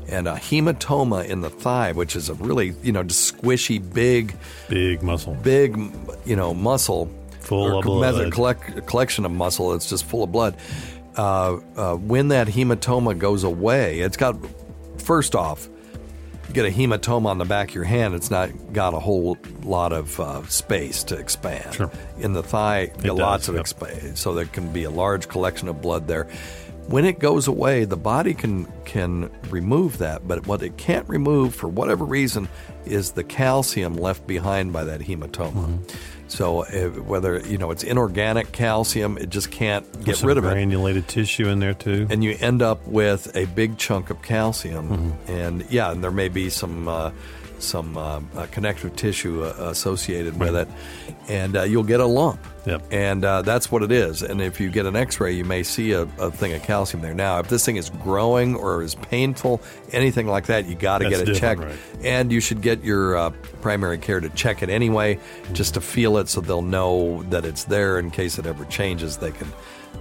[0.09, 4.35] And a hematoma in the thigh, which is a really, you know, squishy, big,
[4.69, 5.77] big muscle, big,
[6.27, 7.09] you know, muscle,
[7.41, 8.33] Full of blood.
[8.33, 10.57] collect- collection of muscle that's just full of blood.
[11.17, 14.35] Uh, uh, when that hematoma goes away, it's got
[14.99, 15.69] first off,
[16.49, 19.37] you get a hematoma on the back of your hand, it's not got a whole
[19.63, 21.91] lot of uh, space to expand.
[22.19, 24.17] In the thigh, you does, lots of yep.
[24.17, 26.29] so there can be a large collection of blood there.
[26.87, 31.55] When it goes away, the body can can remove that, but what it can't remove
[31.55, 32.49] for whatever reason
[32.85, 35.53] is the calcium left behind by that hematoma.
[35.53, 36.14] Mm-hmm.
[36.35, 40.45] So uh, whether you know it's inorganic calcium, it just can't get There's rid of
[40.45, 42.09] it granulated tissue in there too.
[42.11, 44.89] and you end up with a big chunk of calcium.
[44.89, 45.31] Mm-hmm.
[45.31, 47.13] And yeah, and there may be some uh,
[47.65, 50.69] some uh, uh, connective tissue uh, associated with it,
[51.29, 52.41] and uh, you'll get a lump.
[52.67, 52.83] Yep.
[52.91, 54.23] And uh, that's what it is.
[54.23, 57.13] And if you get an X-ray, you may see a, a thing of calcium there.
[57.13, 59.61] Now, if this thing is growing or is painful,
[59.93, 61.61] anything like that, you got to get it checked.
[61.61, 65.19] different, And you should get your uh, primary care to check it anyway,
[65.53, 69.19] just to feel it, so they'll know that it's there in case it ever changes.
[69.19, 69.53] They can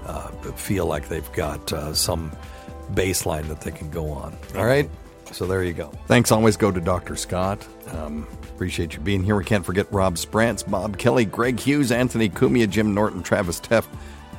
[0.05, 2.31] uh, feel like they've got uh, some
[2.93, 4.37] baseline that they can go on.
[4.55, 4.89] All right.
[5.33, 5.91] So there you go.
[6.07, 7.15] Thanks always go to Dr.
[7.15, 7.65] Scott.
[7.91, 9.35] Um, appreciate you being here.
[9.35, 13.87] We can't forget Rob Sprance, Bob Kelly, Greg Hughes, Anthony Cumia, Jim Norton, Travis Teff,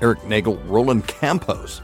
[0.01, 1.83] Eric Nagel, Roland Campos,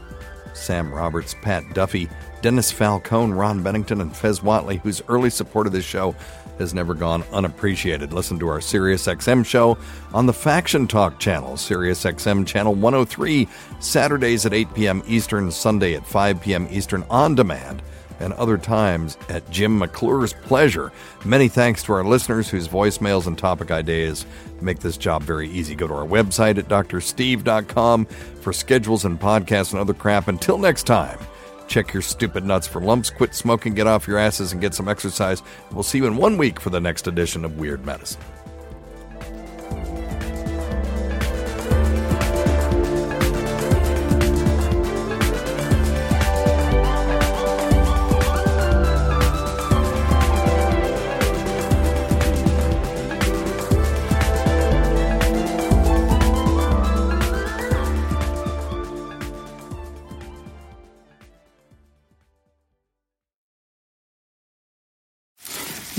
[0.53, 2.09] Sam Roberts, Pat Duffy,
[2.41, 6.15] Dennis Falcone, Ron Bennington, and Fez Whatley, whose early support of this show
[6.57, 8.13] has never gone unappreciated.
[8.13, 9.77] Listen to our SiriusXM show
[10.13, 13.47] on the Faction Talk channel, SiriusXM channel 103,
[13.79, 15.03] Saturdays at 8 p.m.
[15.05, 16.67] Eastern, Sunday at 5 p.m.
[16.71, 17.81] Eastern on demand
[18.21, 20.91] and other times at Jim McClure's pleasure.
[21.25, 24.25] Many thanks to our listeners whose voicemails and topic ideas
[24.61, 25.75] make this job very easy.
[25.75, 30.27] Go to our website at drsteve.com for schedules and podcasts and other crap.
[30.27, 31.19] Until next time,
[31.67, 34.87] check your stupid nuts for lumps, quit smoking, get off your asses, and get some
[34.87, 35.41] exercise.
[35.71, 38.21] We'll see you in one week for the next edition of Weird Medicine.